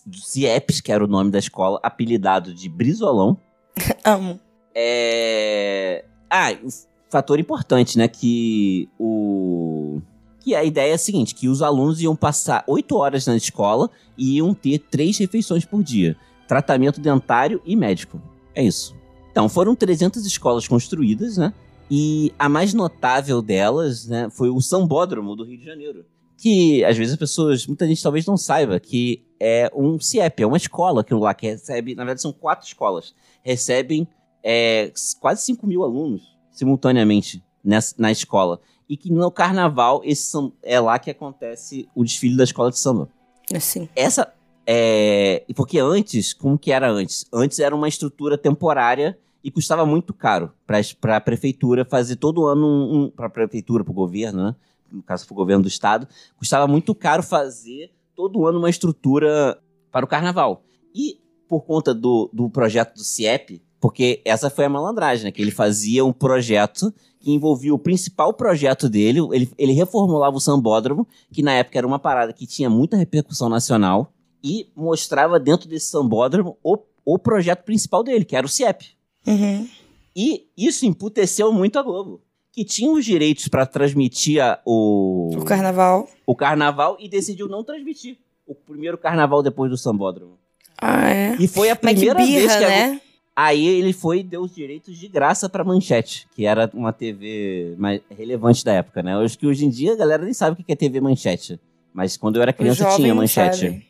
[0.04, 3.38] do CIEPs, que era o nome da escola, apelidado de Brizolão,
[4.04, 4.38] Amo.
[4.74, 6.04] é...
[6.30, 6.68] Ah, um
[7.10, 8.06] fator importante, né?
[8.06, 10.00] Que o.
[10.40, 13.88] Que a ideia é a seguinte: que os alunos iam passar oito horas na escola
[14.16, 16.16] e iam ter três refeições por dia:
[16.46, 18.20] tratamento dentário e médico.
[18.54, 18.94] É isso.
[19.38, 21.54] Então, foram 300 escolas construídas, né?
[21.88, 26.04] E a mais notável delas, né, foi o Sambódromo do Rio de Janeiro.
[26.36, 30.46] Que às vezes as pessoas, muita gente talvez não saiba, que é um CIEP, é
[30.46, 34.08] uma escola aquilo lá, que recebe, na verdade são quatro escolas, recebem
[34.42, 38.60] é, quase 5 mil alunos simultaneamente nessa, na escola.
[38.88, 43.08] E que no carnaval, esse é lá que acontece o desfile da escola de samba.
[43.54, 43.88] Assim.
[43.94, 44.34] Essa.
[44.66, 47.24] É, porque antes, como que era antes?
[47.32, 52.66] Antes era uma estrutura temporária e custava muito caro para a prefeitura fazer todo ano
[52.66, 53.02] um.
[53.04, 54.56] um para a prefeitura, para o governo, né?
[54.90, 59.58] No caso, para o governo do estado, custava muito caro fazer todo ano uma estrutura
[59.92, 60.62] para o carnaval.
[60.94, 65.30] E por conta do, do projeto do CIEP, porque essa foi a malandragem, né?
[65.30, 70.40] Que ele fazia um projeto que envolvia o principal projeto dele, ele, ele reformulava o
[70.40, 74.12] sambódromo, que na época era uma parada que tinha muita repercussão nacional,
[74.42, 78.97] e mostrava dentro desse sambódromo o, o projeto principal dele, que era o CIEP.
[79.28, 79.68] Uhum.
[80.16, 82.20] E isso emputeceu muito a Globo,
[82.52, 86.08] que tinha os direitos para transmitir a- o, O carnaval.
[86.26, 88.16] o carnaval e decidiu não transmitir
[88.46, 90.38] o primeiro carnaval depois do sambódromo.
[90.80, 91.36] Ah, é.
[91.38, 93.00] E foi a Mas que primeira vez birra, que a né?
[93.36, 98.00] Aí ele foi deu os direitos de graça pra Manchete, que era uma TV mais
[98.10, 99.14] relevante da época, né?
[99.16, 101.60] Acho que hoje em dia a galera nem sabe o que é TV Manchete.
[101.92, 103.56] Mas quando eu era criança tinha Manchete.
[103.66, 103.86] sabe.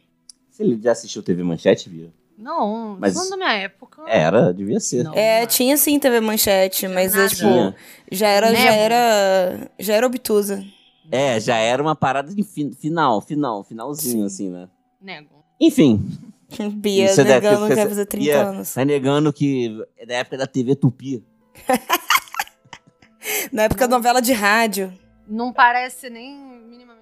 [0.50, 2.10] Você já assistiu TV Manchete, Bia?
[2.38, 4.02] Não, Mas- falando da minha época.
[4.06, 5.02] Era, devia ser.
[5.02, 5.12] Não.
[5.12, 7.74] É, tinha sim TV Manchete, mas é, tipo, Tinha.
[8.12, 8.76] já era, já Névoa.
[8.76, 10.64] era, já era obtusa.
[11.10, 14.68] É, já era uma parada de fin- final, final, finalzinho, assim, né?
[15.00, 15.44] Nego.
[15.60, 16.00] Enfim,
[16.74, 18.72] Bia Você deve- negando que você- vai fazer 30 Bia anos.
[18.74, 21.24] tá negando que é da época da TV Tupi.
[23.52, 24.92] Na época da novela de rádio.
[25.26, 26.34] Não parece nem
[26.66, 26.97] minimamente.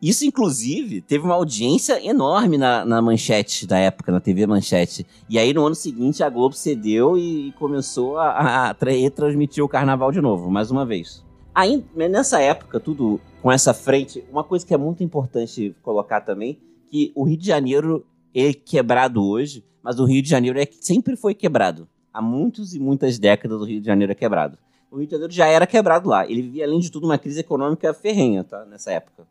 [0.00, 5.04] Isso, inclusive, teve uma audiência enorme na, na manchete da época, na TV Manchete.
[5.28, 8.92] E aí, no ano seguinte, a Globo cedeu e, e começou a, a, a tra-
[8.92, 11.24] retransmitir o carnaval de novo, mais uma vez.
[11.52, 14.24] Aí, nessa época, tudo com essa frente.
[14.30, 19.22] Uma coisa que é muito importante colocar também, que o Rio de Janeiro é quebrado
[19.24, 21.88] hoje, mas o Rio de Janeiro é, sempre foi quebrado.
[22.12, 24.56] Há muitos e muitas décadas o Rio de Janeiro é quebrado.
[24.90, 26.24] O Rio de Janeiro já era quebrado lá.
[26.24, 28.64] Ele vivia, além de tudo, uma crise econômica ferrenha, tá?
[28.64, 29.26] Nessa época.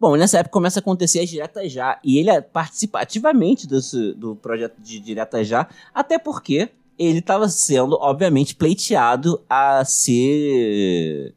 [0.00, 4.36] Bom, nessa época começa a acontecer as diretas já, e ele participa ativamente desse, do
[4.36, 11.34] projeto de diretas já, até porque ele estava sendo, obviamente, pleiteado a ser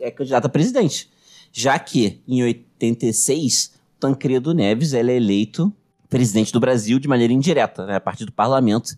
[0.00, 1.10] é, candidato a presidente.
[1.52, 5.72] Já que, em 86, Tancredo Neves é eleito
[6.08, 8.96] presidente do Brasil de maneira indireta, né, a partir do parlamento.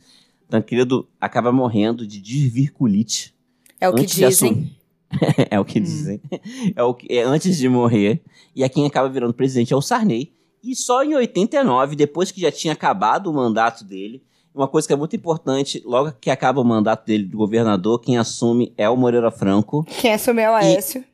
[0.49, 3.35] Tancredo acaba morrendo de dirvirculite.
[3.81, 4.71] É o que dizem.
[5.51, 5.83] é o que hum.
[5.83, 6.21] dizem.
[6.75, 8.23] É o que, é antes de morrer.
[8.55, 10.33] E a quem acaba virando presidente é o Sarney.
[10.63, 14.23] E só em 89, depois que já tinha acabado o mandato dele,
[14.55, 18.19] uma coisa que é muito importante, logo que acaba o mandato dele de governador, quem
[18.19, 19.85] assume é o Moreira Franco.
[20.01, 21.05] Quem assume é o Aécio.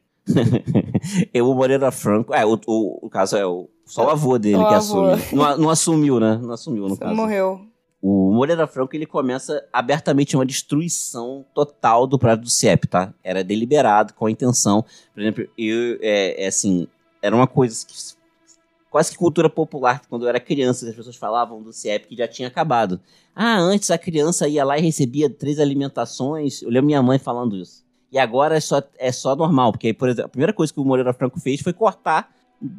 [1.32, 1.40] E...
[1.40, 2.34] o Moreira Franco.
[2.34, 5.04] É, o, o, o caso é o, só o avô dele o que avô.
[5.04, 5.36] assume.
[5.36, 6.40] Não, não, assumiu, né?
[6.42, 7.14] Não assumiu, no caso.
[7.14, 7.60] Morreu.
[8.08, 13.12] O Moreira Franco ele começa abertamente uma destruição total do projeto do CIEP, tá?
[13.20, 14.84] Era deliberado, com a intenção.
[15.12, 16.86] Por exemplo, eu, é, é assim,
[17.20, 17.94] era uma coisa que
[18.88, 22.28] quase que cultura popular, quando eu era criança, as pessoas falavam do CIEP que já
[22.28, 23.00] tinha acabado.
[23.34, 26.62] Ah, antes a criança ia lá e recebia três alimentações.
[26.62, 27.84] Eu lembro minha mãe falando isso.
[28.12, 30.84] E agora é só, é só normal, porque, por exemplo, a primeira coisa que o
[30.84, 32.32] Moreira Franco fez foi cortar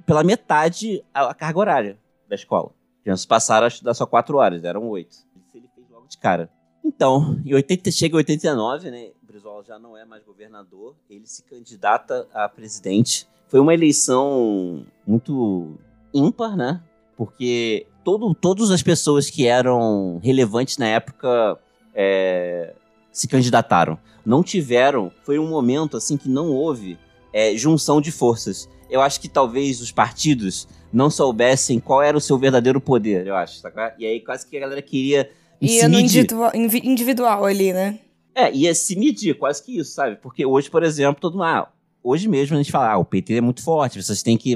[0.06, 1.98] pela metade a, a carga horária
[2.30, 2.77] da escola.
[3.08, 5.12] As crianças passaram a estudar só quatro horas, eram oito.
[5.12, 6.49] Isso ele fez logo de cara.
[6.84, 9.12] Então, em 80, chega em 89, né?
[9.22, 13.26] Brizola já não é mais governador, ele se candidata a presidente.
[13.47, 15.78] Foi uma eleição muito
[16.14, 16.82] ímpar, né?
[17.16, 21.58] Porque todo, todas as pessoas que eram relevantes na época
[21.95, 22.76] é,
[23.10, 23.97] se candidataram.
[24.26, 26.99] Não tiveram, foi um momento assim que não houve
[27.32, 28.68] é, junção de forças.
[28.89, 33.36] Eu acho que talvez os partidos não soubessem qual era o seu verdadeiro poder, eu
[33.36, 33.94] acho, tá?
[33.98, 35.30] E aí quase que a galera queria
[35.62, 38.00] Ia no individual, individual ali, né?
[38.36, 40.16] É, ia se medir, quase que isso, sabe?
[40.18, 41.72] Porque hoje, por exemplo, todo mundo, ah,
[42.04, 44.56] hoje mesmo a gente fala, ah, o PT é muito forte, vocês têm que,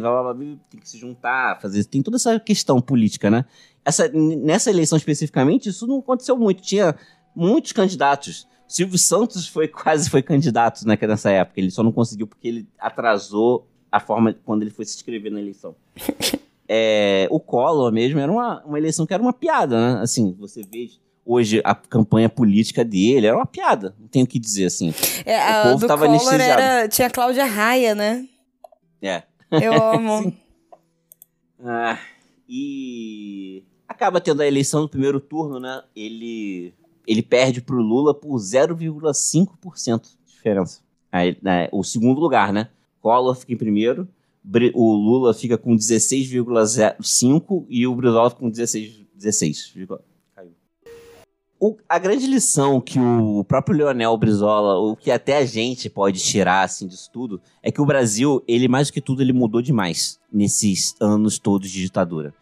[0.69, 3.45] têm que se juntar, fazer, tem toda essa questão política, né?
[3.83, 6.61] Essa, nessa eleição especificamente, isso não aconteceu muito.
[6.61, 6.95] Tinha
[7.35, 8.47] muitos candidatos.
[8.67, 11.59] Silvio Santos foi quase foi candidato né, nessa época.
[11.59, 15.39] Ele só não conseguiu porque ele atrasou a forma quando ele foi se inscrever na
[15.39, 15.75] eleição.
[16.67, 20.01] é, o Collor mesmo era uma, uma eleição que era uma piada, né?
[20.01, 20.89] Assim, você vê
[21.25, 24.93] hoje a campanha política dele era uma piada, não tenho o que dizer assim.
[25.25, 28.27] É, o povo do tava Collor era, tinha Cláudia Raia, né?
[29.01, 29.23] É.
[29.51, 30.33] Eu amo.
[31.65, 31.99] ah,
[32.47, 35.83] e acaba tendo a eleição no primeiro turno, né?
[35.95, 36.73] Ele
[37.07, 40.79] ele perde pro Lula por 0,5% de diferença.
[41.11, 42.69] Aí, né, o segundo lugar, né?
[43.01, 44.07] Collor fica em primeiro,
[44.73, 49.73] o Lula fica com 16,05 e o Brizola fica com 16, 16
[51.63, 56.19] o, a grande lição que o próprio Leonel Brizola, o que até a gente pode
[56.19, 59.61] tirar assim disso tudo, é que o Brasil, ele mais do que tudo, ele mudou
[59.61, 62.33] demais nesses anos todos de ditadura.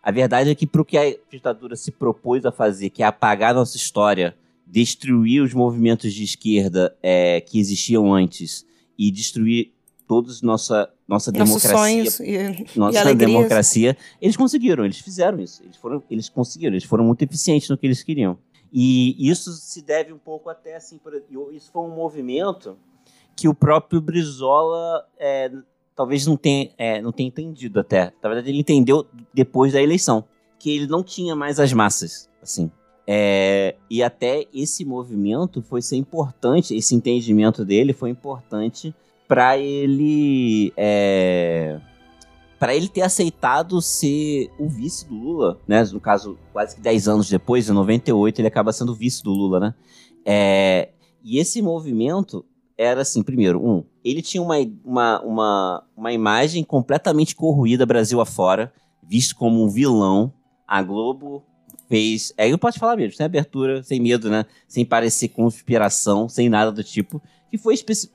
[0.00, 3.06] A verdade é que para o que a ditadura se propôs a fazer, que é
[3.06, 8.64] apagar nossa história, destruir os movimentos de esquerda é, que existiam antes
[8.96, 9.72] e destruir
[10.08, 15.76] todos nossa nossa Nossos democracia, e, nossa e democracia, eles conseguiram, eles fizeram isso, eles
[15.76, 18.38] foram, eles conseguiram, eles foram muito eficientes no que eles queriam.
[18.72, 21.14] E isso se deve um pouco até assim, por,
[21.52, 22.76] isso foi um movimento
[23.34, 25.50] que o próprio Brizola é,
[25.94, 28.12] talvez não tenha, é, não tenha entendido até.
[28.22, 30.24] Na verdade, ele entendeu depois da eleição
[30.58, 32.70] que ele não tinha mais as massas, assim.
[33.06, 38.94] É, e até esse movimento foi ser importante, esse entendimento dele foi importante
[39.28, 41.78] para ele é,
[42.58, 45.84] para ele ter aceitado ser o vice do Lula, né?
[45.92, 49.60] No caso, quase que 10 anos depois, em 98, ele acaba sendo vice do Lula,
[49.60, 49.74] né?
[50.24, 50.88] É,
[51.22, 52.44] e esse movimento
[52.76, 58.72] era assim, primeiro, um, ele tinha uma, uma, uma, uma imagem completamente corroída Brasil afora,
[59.02, 60.32] visto como um vilão.
[60.66, 61.44] A Globo
[61.88, 62.32] fez.
[62.36, 64.44] Aí eu posso falar mesmo, sem abertura, sem medo, né?
[64.66, 67.22] Sem parecer conspiração, sem nada do tipo.
[67.50, 67.74] Que foi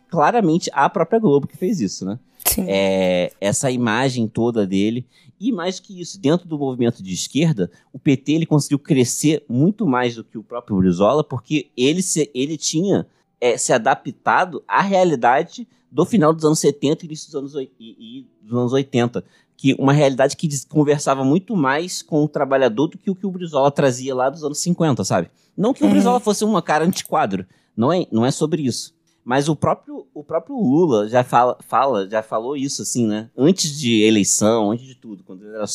[0.10, 2.20] claramente a própria Globo que fez isso, né?
[2.68, 5.08] É, essa imagem toda dele.
[5.40, 9.86] E mais que isso, dentro do movimento de esquerda, o PT ele conseguiu crescer muito
[9.86, 13.08] mais do que o próprio Brizola, porque ele, se, ele tinha
[13.42, 17.70] é, se adaptado à realidade do final dos anos 70 e início dos anos, e,
[17.80, 19.24] e dos anos 80.
[19.56, 23.32] Que uma realidade que conversava muito mais com o trabalhador do que o que o
[23.32, 25.30] Brizola trazia lá dos anos 50, sabe?
[25.56, 25.92] Não que o uhum.
[25.92, 28.93] Brizola fosse uma cara antiquadro, não é, não é sobre isso
[29.24, 33.30] Mas o próprio, o próprio Lula já fala, fala, já falou isso, assim, né?
[33.38, 35.66] Antes de eleição, antes de tudo, quando ele era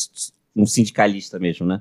[0.55, 1.81] um sindicalista mesmo, né?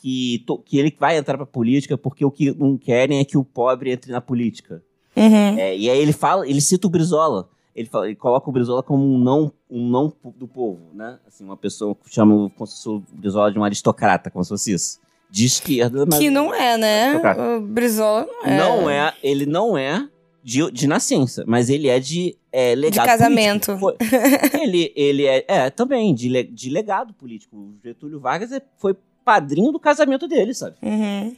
[0.00, 3.36] Que, to, que ele vai entrar pra política porque o que não querem é que
[3.36, 4.82] o pobre entre na política.
[5.16, 5.58] Uhum.
[5.58, 7.48] É, e aí ele fala, ele cita o Brizola.
[7.74, 11.18] Ele, fala, ele coloca o Brizola como um não, um não do povo, né?
[11.26, 15.00] Assim, uma pessoa que chama o, o Brizola de um aristocrata, como se fosse isso.
[15.28, 16.18] De esquerda, mas.
[16.18, 17.20] Que não é, né?
[17.56, 18.58] O Brizola não é.
[18.58, 20.08] Não é, ele não é
[20.42, 23.76] de, de nascença, mas ele é de é, legado De casamento.
[23.78, 24.04] político.
[24.60, 27.56] Ele, ele é, é também de, de legado político.
[27.56, 30.76] O Getúlio Vargas é- foi padrinho do casamento dele, sabe?
[30.82, 31.36] Uhum.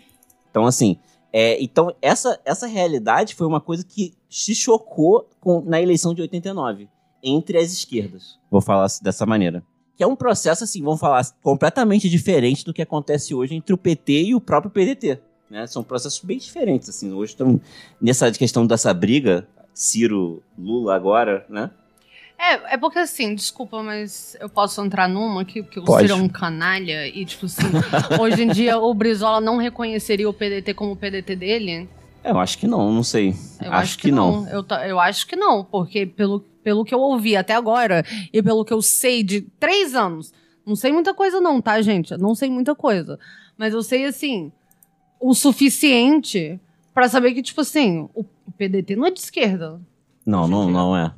[0.51, 0.97] Então, assim,
[1.33, 6.23] é, então essa, essa realidade foi uma coisa que se chocou com- na eleição de
[6.23, 6.89] 89,
[7.23, 8.39] entre as esquerdas.
[8.51, 9.63] Vou falar dessa maneira.
[9.97, 13.79] Que é um processo, assim, vamos falar, completamente diferente do que acontece hoje entre o
[13.79, 15.21] PT e o próprio PDT.
[15.53, 15.67] Né?
[15.67, 17.13] São processos bem diferentes, assim.
[17.13, 17.61] Hoje estão
[18.01, 21.71] nessa questão dessa briga, Ciro, Lula agora, né?
[22.39, 26.09] É, é porque assim, desculpa, mas eu posso entrar numa que, que o Pode.
[26.09, 27.67] Ciro é um canalha e, tipo assim,
[28.19, 31.87] hoje em dia o Brizola não reconheceria o PDT como o PDT dele?
[32.25, 33.35] Eu acho que não, não sei.
[33.63, 34.49] Eu acho, que, não.
[34.49, 38.43] Eu, ta- eu acho que não, porque pelo, pelo que eu ouvi até agora e
[38.43, 40.33] pelo que eu sei de três anos,
[40.65, 42.13] não sei muita coisa não, tá, gente?
[42.13, 43.19] Eu Não sei muita coisa.
[43.59, 44.51] Mas eu sei, assim,
[45.23, 46.61] o suficiente
[46.93, 48.25] pra saber que, tipo assim, o
[48.59, 49.81] PDT não é de esquerda.
[50.27, 51.13] Não, não, não é.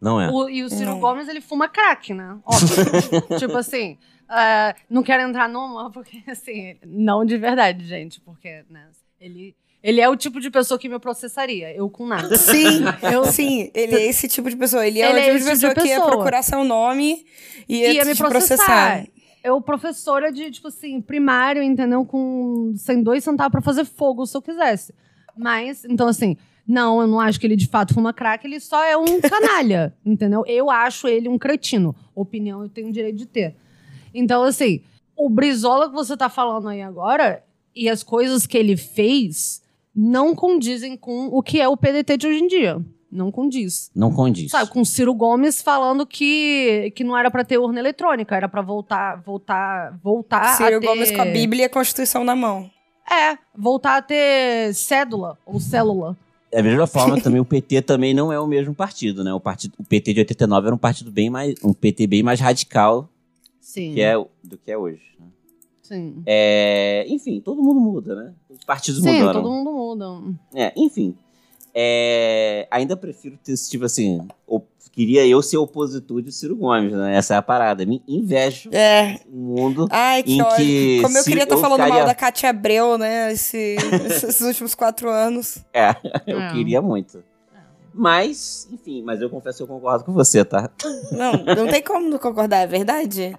[0.00, 0.30] Não é.
[0.30, 1.00] O- e o Ciro Não.
[1.00, 2.38] Gomes, ele fuma crack, né?
[2.44, 3.22] Óbvio.
[3.38, 8.86] tipo assim, ah, não quero entrar numa, porque assim, não de verdade, gente, porque, né,
[9.20, 12.36] ele, ele é o tipo de pessoa que me processaria, eu com nada.
[12.36, 12.80] Sim,
[13.12, 14.86] Eu- sim, ele é esse tipo de pessoa.
[14.86, 16.10] Ele é Ele o é tipo de esse tipo pessoa de que ia pessoa.
[16.12, 17.26] procurar seu nome
[17.68, 19.06] e ia, ia me te processar.
[19.42, 22.04] Eu, professora de, tipo assim, primário, entendeu?
[22.04, 24.94] Com sem dois centavos pra fazer fogo, se eu quisesse.
[25.36, 26.36] Mas, então, assim,
[26.66, 29.94] não, eu não acho que ele de fato fuma crack, ele só é um canalha,
[30.04, 30.44] entendeu?
[30.46, 31.94] Eu acho ele um cretino.
[32.14, 33.56] Opinião eu tenho direito de ter.
[34.14, 34.82] Então, assim,
[35.16, 37.42] o Brizola que você tá falando aí agora
[37.74, 39.62] e as coisas que ele fez
[39.94, 42.84] não condizem com o que é o PDT de hoje em dia.
[43.10, 43.90] Não condiz.
[43.94, 44.50] Não condiz.
[44.52, 48.48] Sabe, com o Ciro Gomes falando que, que não era pra ter urna eletrônica, era
[48.48, 50.86] pra voltar, voltar, voltar Ciro a ter...
[50.86, 52.70] Gomes com a Bíblia e a Constituição na mão.
[53.10, 56.16] É, voltar a ter cédula ou célula.
[56.52, 59.32] Da mesma forma, também o PT também não é o mesmo partido, né?
[59.32, 61.54] O, partido, o PT de 89 era um partido bem mais.
[61.64, 63.08] um PT bem mais radical
[63.60, 63.94] Sim.
[63.94, 65.02] que é, do que é hoje.
[65.18, 65.26] né?
[65.82, 66.22] Sim.
[66.26, 68.32] É, enfim, todo mundo muda, né?
[68.48, 69.42] Os partidos Sim, mudaram.
[69.42, 70.36] todo mundo muda.
[70.54, 71.16] É, enfim.
[71.74, 74.26] É, ainda prefiro ter, tipo assim.
[74.92, 77.16] queria eu ser opositor de Ciro Gomes, né?
[77.16, 77.86] Essa é a parada.
[77.86, 79.20] Me invejo É.
[79.32, 79.86] o mundo.
[79.90, 80.56] Ai, que Em ódio.
[80.56, 83.32] que Como eu queria estar eu falando ficaria- mal da Cátia Abreu, né?
[83.32, 85.58] Esse- esses últimos quatro anos.
[85.72, 85.94] É,
[86.26, 86.52] eu É.
[86.52, 87.22] queria muito.
[87.94, 90.70] Mas, enfim, mas eu confesso que eu concordo com você, tá?
[91.12, 93.34] Não, não tem como não concordar, é verdade.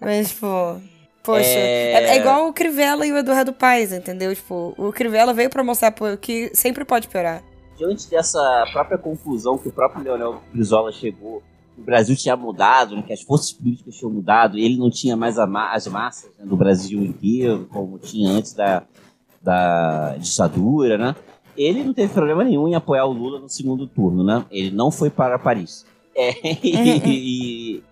[0.00, 0.80] Mas, tipo.
[1.22, 4.32] Poxa, É- é, é igual o Crivella e o Eduardo Paes, entendeu?
[4.34, 7.42] Tipo, o Crivella veio pra mostrar que sempre pode piorar.
[7.76, 11.42] Diante dessa própria confusão que o próprio Leonel Brizola chegou,
[11.76, 15.36] o Brasil tinha mudado, né, que as forças políticas tinham mudado, ele não tinha mais
[15.36, 18.82] ma- as massas né, do Brasil inteiro, como tinha antes da,
[19.42, 21.14] da ditadura, né?
[21.56, 24.44] Ele não teve problema nenhum em apoiar o Lula no segundo turno, né?
[24.50, 25.84] Ele não foi para Paris.
[26.14, 26.32] É,
[26.64, 27.82] e,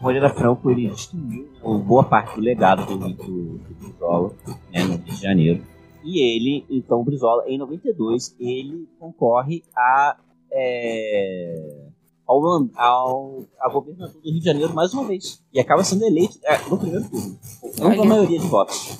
[0.00, 3.14] Moreira Franco, ele destruiu né, boa parte do legado do, do,
[3.58, 4.32] do Brizola,
[4.72, 5.62] né, no Rio de Janeiro.
[6.04, 10.16] E ele, então, o Brizola, em 92, ele concorre a,
[10.52, 11.86] é,
[12.26, 12.40] ao,
[12.76, 15.42] ao a governador do Rio de Janeiro mais uma vez.
[15.52, 17.38] E acaba sendo eleito é, no primeiro turno.
[17.78, 18.96] Não com a maioria de votos.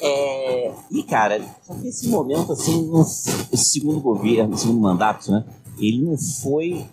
[0.00, 5.30] É, e, cara, só que esse momento, assim, não- esse segundo governo, esse segundo mandato,
[5.30, 5.44] né?
[5.78, 6.86] Ele não foi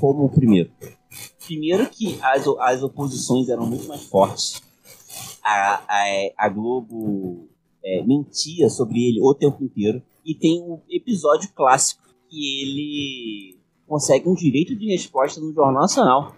[0.00, 0.70] como o primeiro.
[1.46, 4.60] Primeiro que as, as oposições eram muito mais fortes.
[5.42, 6.04] A, a,
[6.36, 7.48] a Globo
[7.84, 10.02] é, mentia sobre ele o tempo inteiro.
[10.24, 16.34] E tem um episódio clássico que ele consegue um direito de resposta no Jornal Nacional.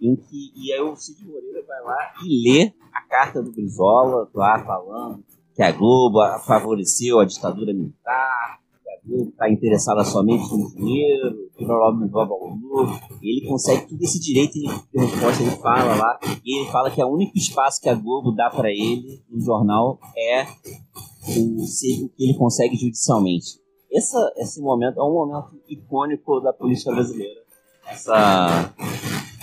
[0.00, 4.28] Em que, e aí o Cid Moreira vai lá e lê a carta do Brizola,
[4.34, 8.60] lá falando que a Globo favoreceu a ditadura militar,
[9.08, 13.00] está interessada somente no dinheiro, que não envolve ao Lula.
[13.22, 17.08] Ele consegue todo esse direito de resposta, ele fala lá, e ele fala que o
[17.08, 22.24] único espaço que a Globo dá para ele no jornal é o, ser o que
[22.24, 23.60] ele consegue judicialmente.
[23.92, 27.40] Essa, esse momento é um momento icônico da política brasileira.
[27.88, 28.74] Essa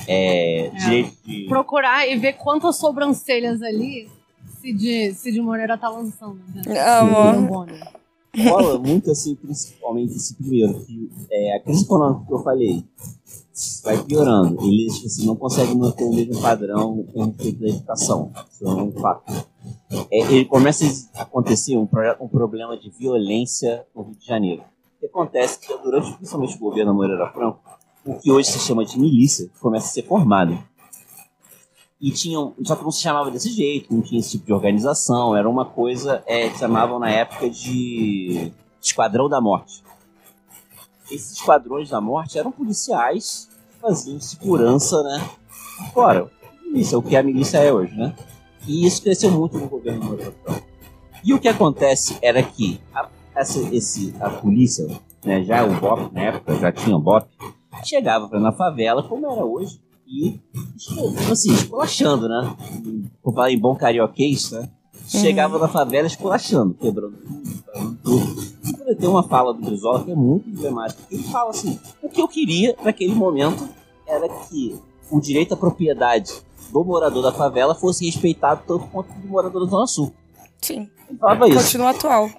[0.07, 4.09] é, direito de Procurar e ver quantas sobrancelhas ali
[4.59, 6.39] Cid, Cid Moreira tá lançando.
[6.53, 6.80] Né?
[6.80, 7.68] Amor.
[8.38, 12.84] Rola muito assim, principalmente esse primeiro, que é a crise econômica que eu falei
[13.84, 14.58] vai piorando.
[14.66, 18.32] Eles assim, não conseguem manter o mesmo padrão com respeito da educação.
[18.52, 19.32] Isso é um fato.
[20.12, 21.88] É, ele começa a acontecer um,
[22.20, 24.64] um, problema de violência no Rio de Janeiro.
[24.98, 27.60] O que acontece é que durante principalmente o governo Moreira Franco,
[28.06, 30.58] o que hoje se chama de milícia começa a ser formado.
[32.04, 35.36] E tinham, só que não se chamava desse jeito, não tinha esse tipo de organização,
[35.36, 38.51] era uma coisa é, que chamavam na época de
[38.82, 39.82] Esquadrão da Morte
[41.12, 45.30] esses esquadrões da morte eram policiais que faziam segurança, né?
[45.93, 46.30] Fora,
[46.66, 48.16] milícia, o que a milícia é hoje, né?
[48.68, 50.34] E isso cresceu muito no governo Moreira
[51.24, 54.88] E o que acontece era que a, essa, esse, a polícia,
[55.24, 57.28] né, já o BOP, na época já tinha o BOP,
[57.84, 60.39] chegava na favela, como era hoje, e
[61.32, 62.56] assim, esculachando, né?
[63.24, 64.70] Vou falar em bom carioquês, né?
[65.08, 68.54] Chegava na favela esculachando, quebrando tudo, quebrando tudo
[68.95, 71.01] tem uma fala do Brizola que é muito emblemática.
[71.12, 73.68] Ele fala assim: o que eu queria naquele momento
[74.08, 74.76] era que
[75.12, 76.32] o direito à propriedade
[76.72, 80.14] do morador da favela fosse respeitado tanto quanto do morador da Zona Sul.
[80.62, 80.89] Sim.
[81.10, 81.58] Ele falava isso.
[81.58, 82.30] Continua atual.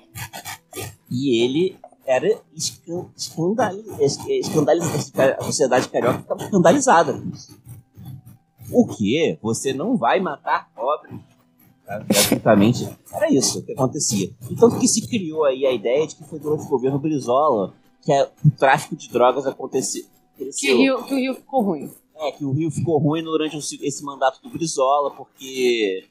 [1.10, 1.76] E ele
[2.06, 5.34] era escandalizado.
[5.38, 7.58] A sociedade carioca estava escandalizada com isso.
[8.70, 9.38] O que?
[9.42, 11.20] Você não vai matar pobres
[11.86, 14.30] Basicamente, era isso que acontecia.
[14.50, 18.12] Então que se criou aí a ideia de que foi durante o governo Brizola que
[18.44, 20.04] o tráfico de drogas aconteceu.
[20.36, 21.90] Que o, Rio, que o Rio ficou ruim.
[22.16, 26.04] É, que o Rio ficou ruim durante esse mandato do Brizola, porque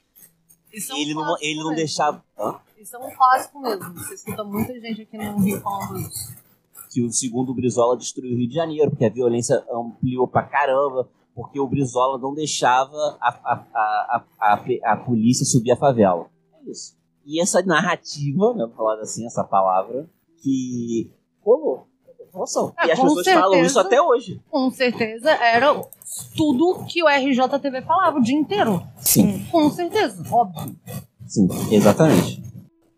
[0.71, 2.23] ele não, ele não deixava.
[2.37, 2.55] Hã?
[2.83, 3.93] Isso é um clássico mesmo.
[3.93, 6.35] Você escuta muita gente aqui no Rio falando isso.
[6.91, 11.07] Que o segundo Brizola destruiu o Rio de Janeiro, porque a violência ampliou pra caramba
[11.33, 16.29] porque o Brizola não deixava a, a, a, a, a, polícia subir a favela.
[16.59, 16.95] É isso.
[17.25, 20.07] E essa narrativa, né, falar assim, essa palavra,
[20.43, 21.09] que
[21.41, 21.87] rolou.
[22.77, 24.41] É, e as pessoas certeza, falam isso até hoje.
[24.51, 25.81] Com certeza, era
[26.35, 28.85] tudo que o RJTV falava o dia inteiro.
[28.97, 29.45] Sim.
[29.45, 30.75] Com certeza, óbvio.
[31.25, 32.52] Sim, exatamente.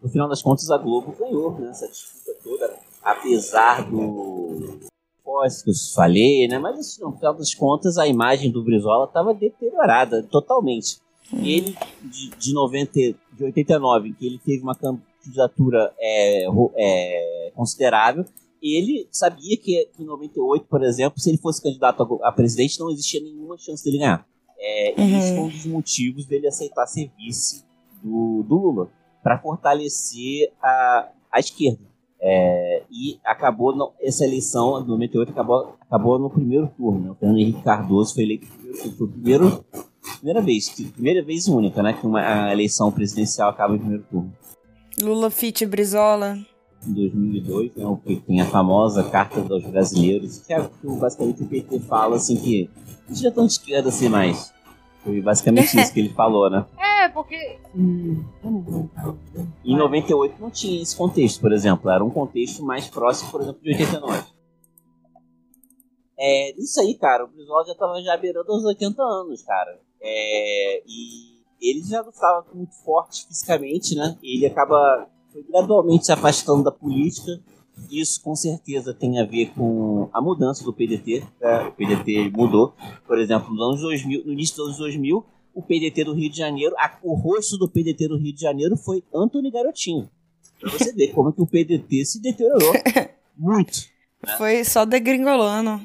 [0.05, 4.79] No final das contas, a Globo ganhou né, essa disputa toda, apesar do,
[5.23, 6.59] pós que eu falei, né?
[6.59, 10.99] Mas assim, no final das contas, a imagem do Brizola estava deteriorada totalmente.
[11.33, 11.43] Hum.
[11.43, 16.45] Ele, de, de, 90, de 89, que ele teve uma candidatura é,
[16.75, 18.23] é, considerável,
[18.61, 22.91] ele sabia que em 98, por exemplo, se ele fosse candidato a, a presidente, não
[22.91, 24.23] existia nenhuma chance dele ganhar.
[24.59, 25.09] É, uhum.
[25.09, 27.65] E isso foi um dos motivos dele aceitar ser vice
[28.03, 28.91] do, do Lula,
[29.25, 31.79] para fortalecer a, a esquerda.
[32.21, 36.99] É, e acabou, essa eleição de 98 acabou, acabou no primeiro turno.
[36.99, 37.09] Né?
[37.09, 39.65] O Fernando Henrique Cardoso foi eleito foi primeiro,
[40.19, 41.93] primeira vez, primeira vez única, né?
[41.93, 44.31] Que uma eleição presidencial acaba em primeiro turno.
[45.01, 46.37] Lula Fit Brizola.
[46.85, 51.79] Em 2002, né, o tem a famosa Carta dos Brasileiros, que é basicamente o PT
[51.79, 52.69] fala assim que
[53.09, 54.53] gente já tão de esquerda assim mais.
[55.05, 56.65] Foi basicamente isso que ele falou, né?
[57.05, 57.59] É, porque.
[57.75, 58.25] Hum,
[59.63, 61.89] em 98 não tinha esse contexto, por exemplo.
[61.91, 64.23] Era um contexto mais próximo, por exemplo, de 89.
[66.17, 69.79] É, isso aí, cara, o Brizola já tava já beirando os 80 anos, cara.
[70.01, 74.17] É, e ele já não estava muito forte fisicamente, né?
[74.23, 77.39] Ele acaba foi gradualmente se afastando da política
[77.89, 81.23] isso com certeza tem a ver com a mudança do PDT.
[81.41, 81.67] Né?
[81.67, 82.73] O PDT mudou.
[83.05, 86.37] Por exemplo, nos anos 2000, no início dos anos 2000, o PDT do Rio de
[86.37, 90.09] Janeiro, a, o rosto do PDT do Rio de Janeiro foi Antônio Garotinho.
[90.59, 92.73] Pra você ver como é que o PDT se deteriorou
[93.37, 93.87] muito.
[94.25, 94.37] Né?
[94.37, 95.81] Foi só degringolando.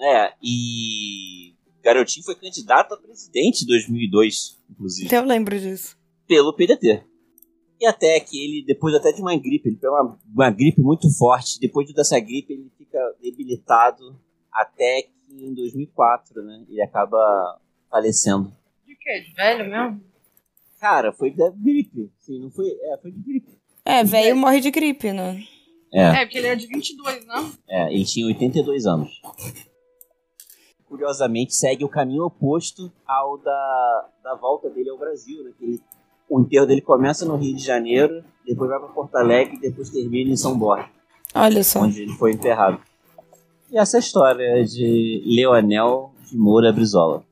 [0.00, 5.14] É, e Garotinho foi candidato a presidente em 2002, inclusive.
[5.14, 5.96] Eu lembro disso.
[6.26, 7.02] Pelo PDT.
[7.80, 11.08] E até que ele, depois até de uma gripe, ele pegou uma, uma gripe muito
[11.16, 11.60] forte.
[11.60, 14.18] Depois dessa gripe, ele fica debilitado
[14.52, 16.64] até que em 2004, né?
[16.68, 18.52] Ele acaba falecendo.
[18.84, 19.20] De quê?
[19.20, 20.00] De velho mesmo?
[20.80, 22.10] Cara, foi da gripe.
[22.18, 22.68] Sim, não foi.
[22.68, 23.58] É, foi de gripe.
[23.84, 25.42] É, velho morre de gripe, né?
[25.92, 26.02] É.
[26.02, 27.52] é, porque ele é de 22, né?
[27.68, 29.20] É, ele tinha 82 anos.
[30.84, 35.52] Curiosamente, segue o caminho oposto ao da, da volta dele ao Brasil, né?
[35.58, 35.82] Que ele
[36.28, 39.90] o enterro dele começa no Rio de Janeiro, depois vai para Porto Alegre e depois
[39.90, 40.88] termina em São Borja.
[41.34, 41.80] Olha só.
[41.80, 42.80] Onde ele foi enterrado.
[43.70, 47.22] E essa é a história de Leonel de Moura Brizola.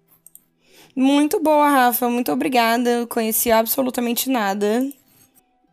[0.95, 2.09] Muito boa, Rafa.
[2.09, 2.89] Muito obrigada.
[2.89, 4.87] Eu conheci absolutamente nada.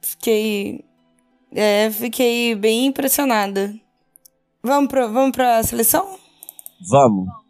[0.02, 0.84] Fiquei.
[1.52, 3.74] É, fiquei bem impressionada.
[4.62, 6.18] Vamos pra, vamos pra seleção?
[6.90, 7.43] Vamos.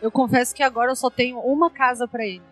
[0.00, 2.42] Eu confesso que agora eu só tenho uma casa pra ele.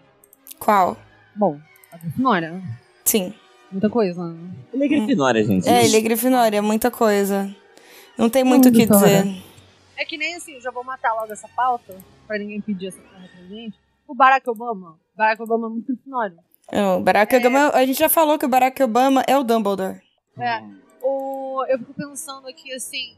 [0.59, 0.97] Qual?
[1.35, 1.59] Bom,
[1.93, 2.79] a Grifinória, né?
[3.05, 3.35] Sim.
[3.71, 4.51] Muita coisa, né?
[4.73, 5.69] Ele é Grifinória, gente.
[5.69, 7.55] É, ele é Grifinória, é muita coisa.
[8.17, 9.23] Não tem muito o que Grifinória.
[9.23, 9.43] dizer.
[9.97, 13.01] É que nem assim, eu já vou matar logo essa pauta, pra ninguém pedir essa
[13.01, 13.79] porra pra gente.
[14.07, 14.99] O Barack Obama.
[15.17, 16.37] Barack Obama é muito Grifinório.
[16.73, 20.01] Não, o Barack Obama, a gente já falou que o Barack Obama é o Dumbledore.
[20.39, 20.63] É.
[21.03, 23.17] O, eu fico pensando aqui assim.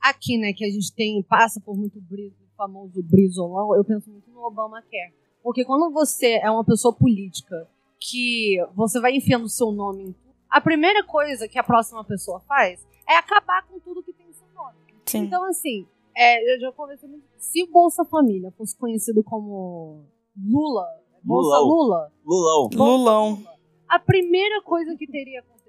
[0.00, 4.10] Aqui, né, que a gente tem, passa por muito briso, o famoso brisolão, eu penso
[4.10, 5.14] muito no Obamacare.
[5.42, 7.66] Porque quando você é uma pessoa política
[7.98, 12.04] que você vai enfiando o seu nome em tudo, a primeira coisa que a próxima
[12.04, 14.76] pessoa faz é acabar com tudo que tem seu nome.
[15.06, 15.20] Sim.
[15.20, 17.24] Então, assim, é, eu já conversei muito.
[17.38, 20.04] Se o Bolsa Família fosse conhecido como
[20.36, 20.86] Lula,
[21.22, 22.10] Bolsa Lulão.
[22.24, 22.96] Lula, Lulão.
[22.96, 23.44] Lulão.
[23.88, 25.60] a primeira coisa que teria acontecido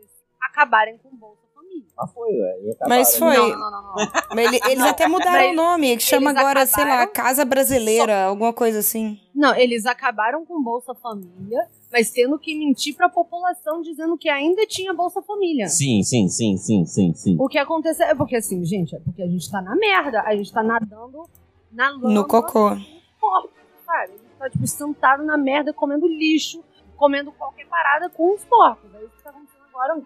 [0.41, 1.50] acabarem com o Bolsa Família.
[1.97, 2.71] Mas foi, ué.
[2.71, 2.89] acabaram.
[2.89, 3.37] Mas foi.
[3.37, 3.95] Não, não, não, não.
[4.39, 8.53] ele- eles até mudaram Mas o nome, que chama agora, sei lá, Casa Brasileira, alguma
[8.53, 9.19] coisa assim.
[9.35, 14.65] Não, eles acabaram com Bolsa Família, mas tendo que mentir pra população dizendo que ainda
[14.65, 15.67] tinha Bolsa Família.
[15.67, 17.37] Sim, sim, sim, sim, sim, sim.
[17.39, 20.35] O que aconteceu é porque assim, gente, é porque a gente tá na merda, a
[20.35, 21.23] gente tá nadando
[21.71, 22.09] na lama.
[22.11, 22.71] No cocô.
[23.19, 23.49] porco,
[23.85, 24.03] sabe?
[24.13, 26.63] A gente tá, tipo, sentado na merda, comendo lixo,
[26.97, 28.89] comendo qualquer parada com os porcos.
[28.93, 30.01] É isso que tá acontecendo agora,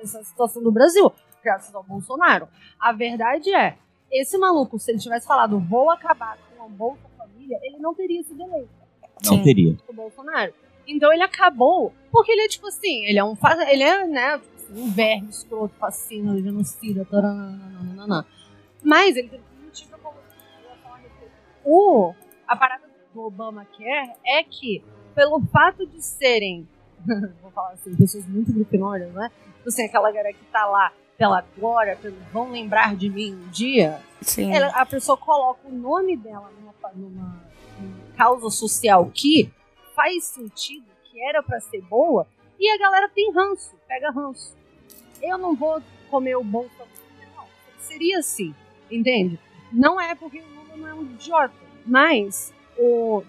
[0.00, 2.48] essa- situação do Brasil, graças ao Bolsonaro.
[2.78, 3.76] A verdade é,
[4.10, 8.22] esse maluco, se ele tivesse falado, vou acabar com a Bolsa Família, ele não teria
[8.22, 8.68] sido eleito,
[9.24, 9.42] Não Sim.
[9.42, 9.76] teria.
[9.88, 10.52] o Bolsonaro.
[10.86, 13.36] Então ele acabou, porque ele é tipo assim, ele é um,
[13.68, 14.40] ele é, né,
[14.70, 18.26] um verme escroto, fascina, genocida, taranana.
[18.82, 19.42] Mas ele teve
[20.82, 21.32] falar a respeito.
[21.64, 22.12] O,
[22.48, 22.84] a parada
[23.14, 24.82] do Obamacare é que,
[25.14, 26.66] pelo fato de serem,
[27.42, 29.30] vou falar assim, pessoas muito grifinórias, né?
[29.56, 33.48] Tipo assim, aquela galera que tá lá pela glória, pelo vão lembrar de mim um
[33.50, 34.52] dia, Sim.
[34.54, 37.42] ela- a pessoa coloca o nome dela numa, numa-
[37.78, 39.50] numa causa social que
[39.94, 42.26] faz sentido, que era pra ser boa,
[42.58, 44.54] e a galera tem ranço, pega ranço.
[45.20, 45.80] Eu não vou
[46.10, 47.44] comer o Família, não.
[47.78, 48.54] Seria assim,
[48.90, 49.38] entende?
[49.70, 51.54] Não é porque o Lula não é um idiota,
[51.86, 53.22] mas o,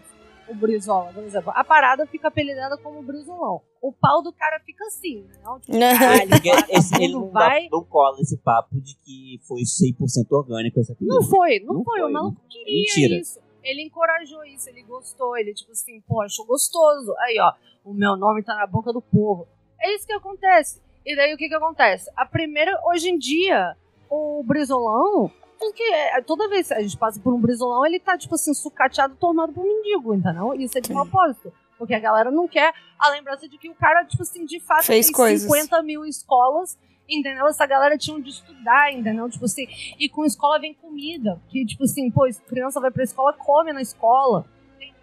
[0.54, 3.62] o Brizola, por exemplo, a parada fica apelidada como Brizolão.
[3.82, 5.60] O pau do cara fica assim, né?
[5.62, 7.68] Tipo, caralho, esse, ele não, dá, vai...
[7.72, 11.30] não cola esse papo de que foi 100% orgânico essa Não piada.
[11.30, 12.00] foi, não, Não foi.
[12.00, 13.20] foi, O maluco queria mentira.
[13.20, 13.40] isso.
[13.64, 17.14] Ele encorajou isso, ele gostou, ele, tipo assim, pô, achou gostoso.
[17.20, 17.54] Aí, ó,
[17.86, 19.48] o meu nome tá na boca do povo.
[19.82, 20.82] É isso que acontece.
[21.06, 22.10] E daí o que que acontece?
[22.16, 23.76] A primeira, hoje em dia,
[24.10, 28.18] o Brizolão, porque é, toda vez que a gente passa por um Brizolão, ele tá,
[28.18, 30.54] tipo assim, sucateado, tomado por mendigo, entendeu?
[30.54, 31.54] Isso é de propósito.
[31.78, 34.84] Porque a galera não quer a lembrança de que o cara, tipo assim, de fato
[34.84, 35.50] Fez fez coisas.
[35.50, 36.78] 50 mil escolas
[37.10, 37.48] Entendeu?
[37.48, 39.30] Essa galera tinha de estudar, entendeu?
[39.30, 39.68] Tipo assim,
[40.00, 41.40] e com escola vem comida.
[41.50, 44.46] Que, tipo assim, pô, criança vai pra escola, come na escola.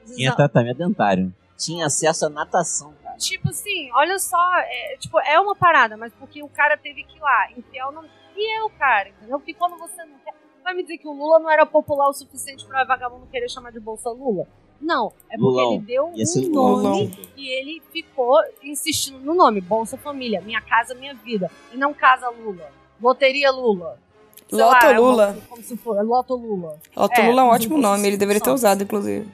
[0.07, 1.32] Tinha tratamento dentário.
[1.59, 3.16] Tinha acesso à natação, cara.
[3.18, 7.18] Tipo assim, olha só, é, tipo, é uma parada, mas porque o cara teve que
[7.18, 8.09] ir lá, enfiar o nome.
[8.41, 9.38] E é o cara, entendeu?
[9.38, 10.32] Porque quando você não quer.
[10.64, 13.70] Vai me dizer que o Lula não era popular o suficiente pra vagabundo querer chamar
[13.70, 14.47] de Bolsa Lula?
[14.80, 15.74] Não, é porque Lulão.
[15.74, 16.82] ele deu um Lulão.
[16.82, 21.93] nome e ele ficou insistindo no nome, Bolsa Família, Minha Casa Minha Vida, e não
[21.93, 22.70] Casa Lula,
[23.01, 23.99] Loteria Lula.
[24.49, 25.38] Sei Loto lá, é Lula.
[25.49, 26.78] como se for, Loto Lula.
[26.97, 29.28] Loto É, Lula é um ótimo nome, ele deveria ter usado, inclusive.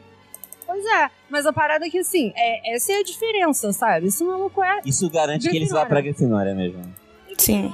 [0.67, 4.07] Pois é, mas a parada é que assim, é, essa é a diferença, sabe?
[4.09, 6.83] Esse maluco é Isso garante que eles vão pra Grifinória mesmo.
[7.39, 7.73] Sim.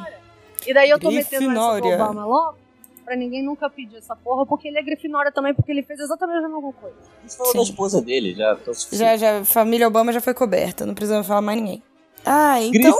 [0.67, 1.95] E daí eu tô metendo essa do Grifinória.
[1.95, 2.59] Obama logo,
[3.05, 6.39] pra ninguém nunca pedir essa porra, porque ele é Grifinória também, porque ele fez exatamente
[6.39, 6.97] a mesma coisa.
[7.19, 7.59] A gente falou Sim.
[7.59, 8.55] da esposa dele, já.
[8.57, 11.83] Tô Já, já, família Obama já foi coberta, não precisamos falar mais ninguém.
[12.25, 12.97] Ah, então.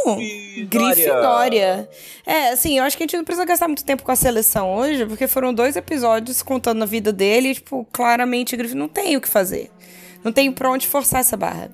[0.69, 1.89] Grifinória.
[2.27, 4.75] É, assim, eu acho que a gente não precisa gastar muito tempo com a seleção
[4.75, 9.17] hoje, porque foram dois episódios contando a vida dele e, tipo, claramente Grifinória não tem
[9.17, 9.71] o que fazer.
[10.25, 11.71] Não tem pra onde forçar essa barra.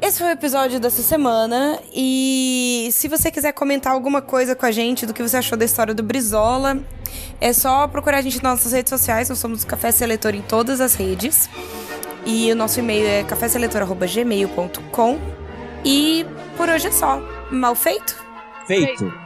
[0.00, 4.70] Esse foi o episódio dessa semana e se você quiser comentar alguma coisa com a
[4.70, 6.78] gente do que você achou da história do Brizola,
[7.40, 10.42] é só procurar a gente nas nossas redes sociais, nós somos o Café Seletor em
[10.42, 11.48] todas as redes.
[12.26, 15.18] E o nosso e-mail é caféseletor.gmail.com.
[15.84, 16.26] E
[16.56, 17.20] por hoje é só.
[17.50, 18.16] Mal feito?
[18.66, 19.25] Feito.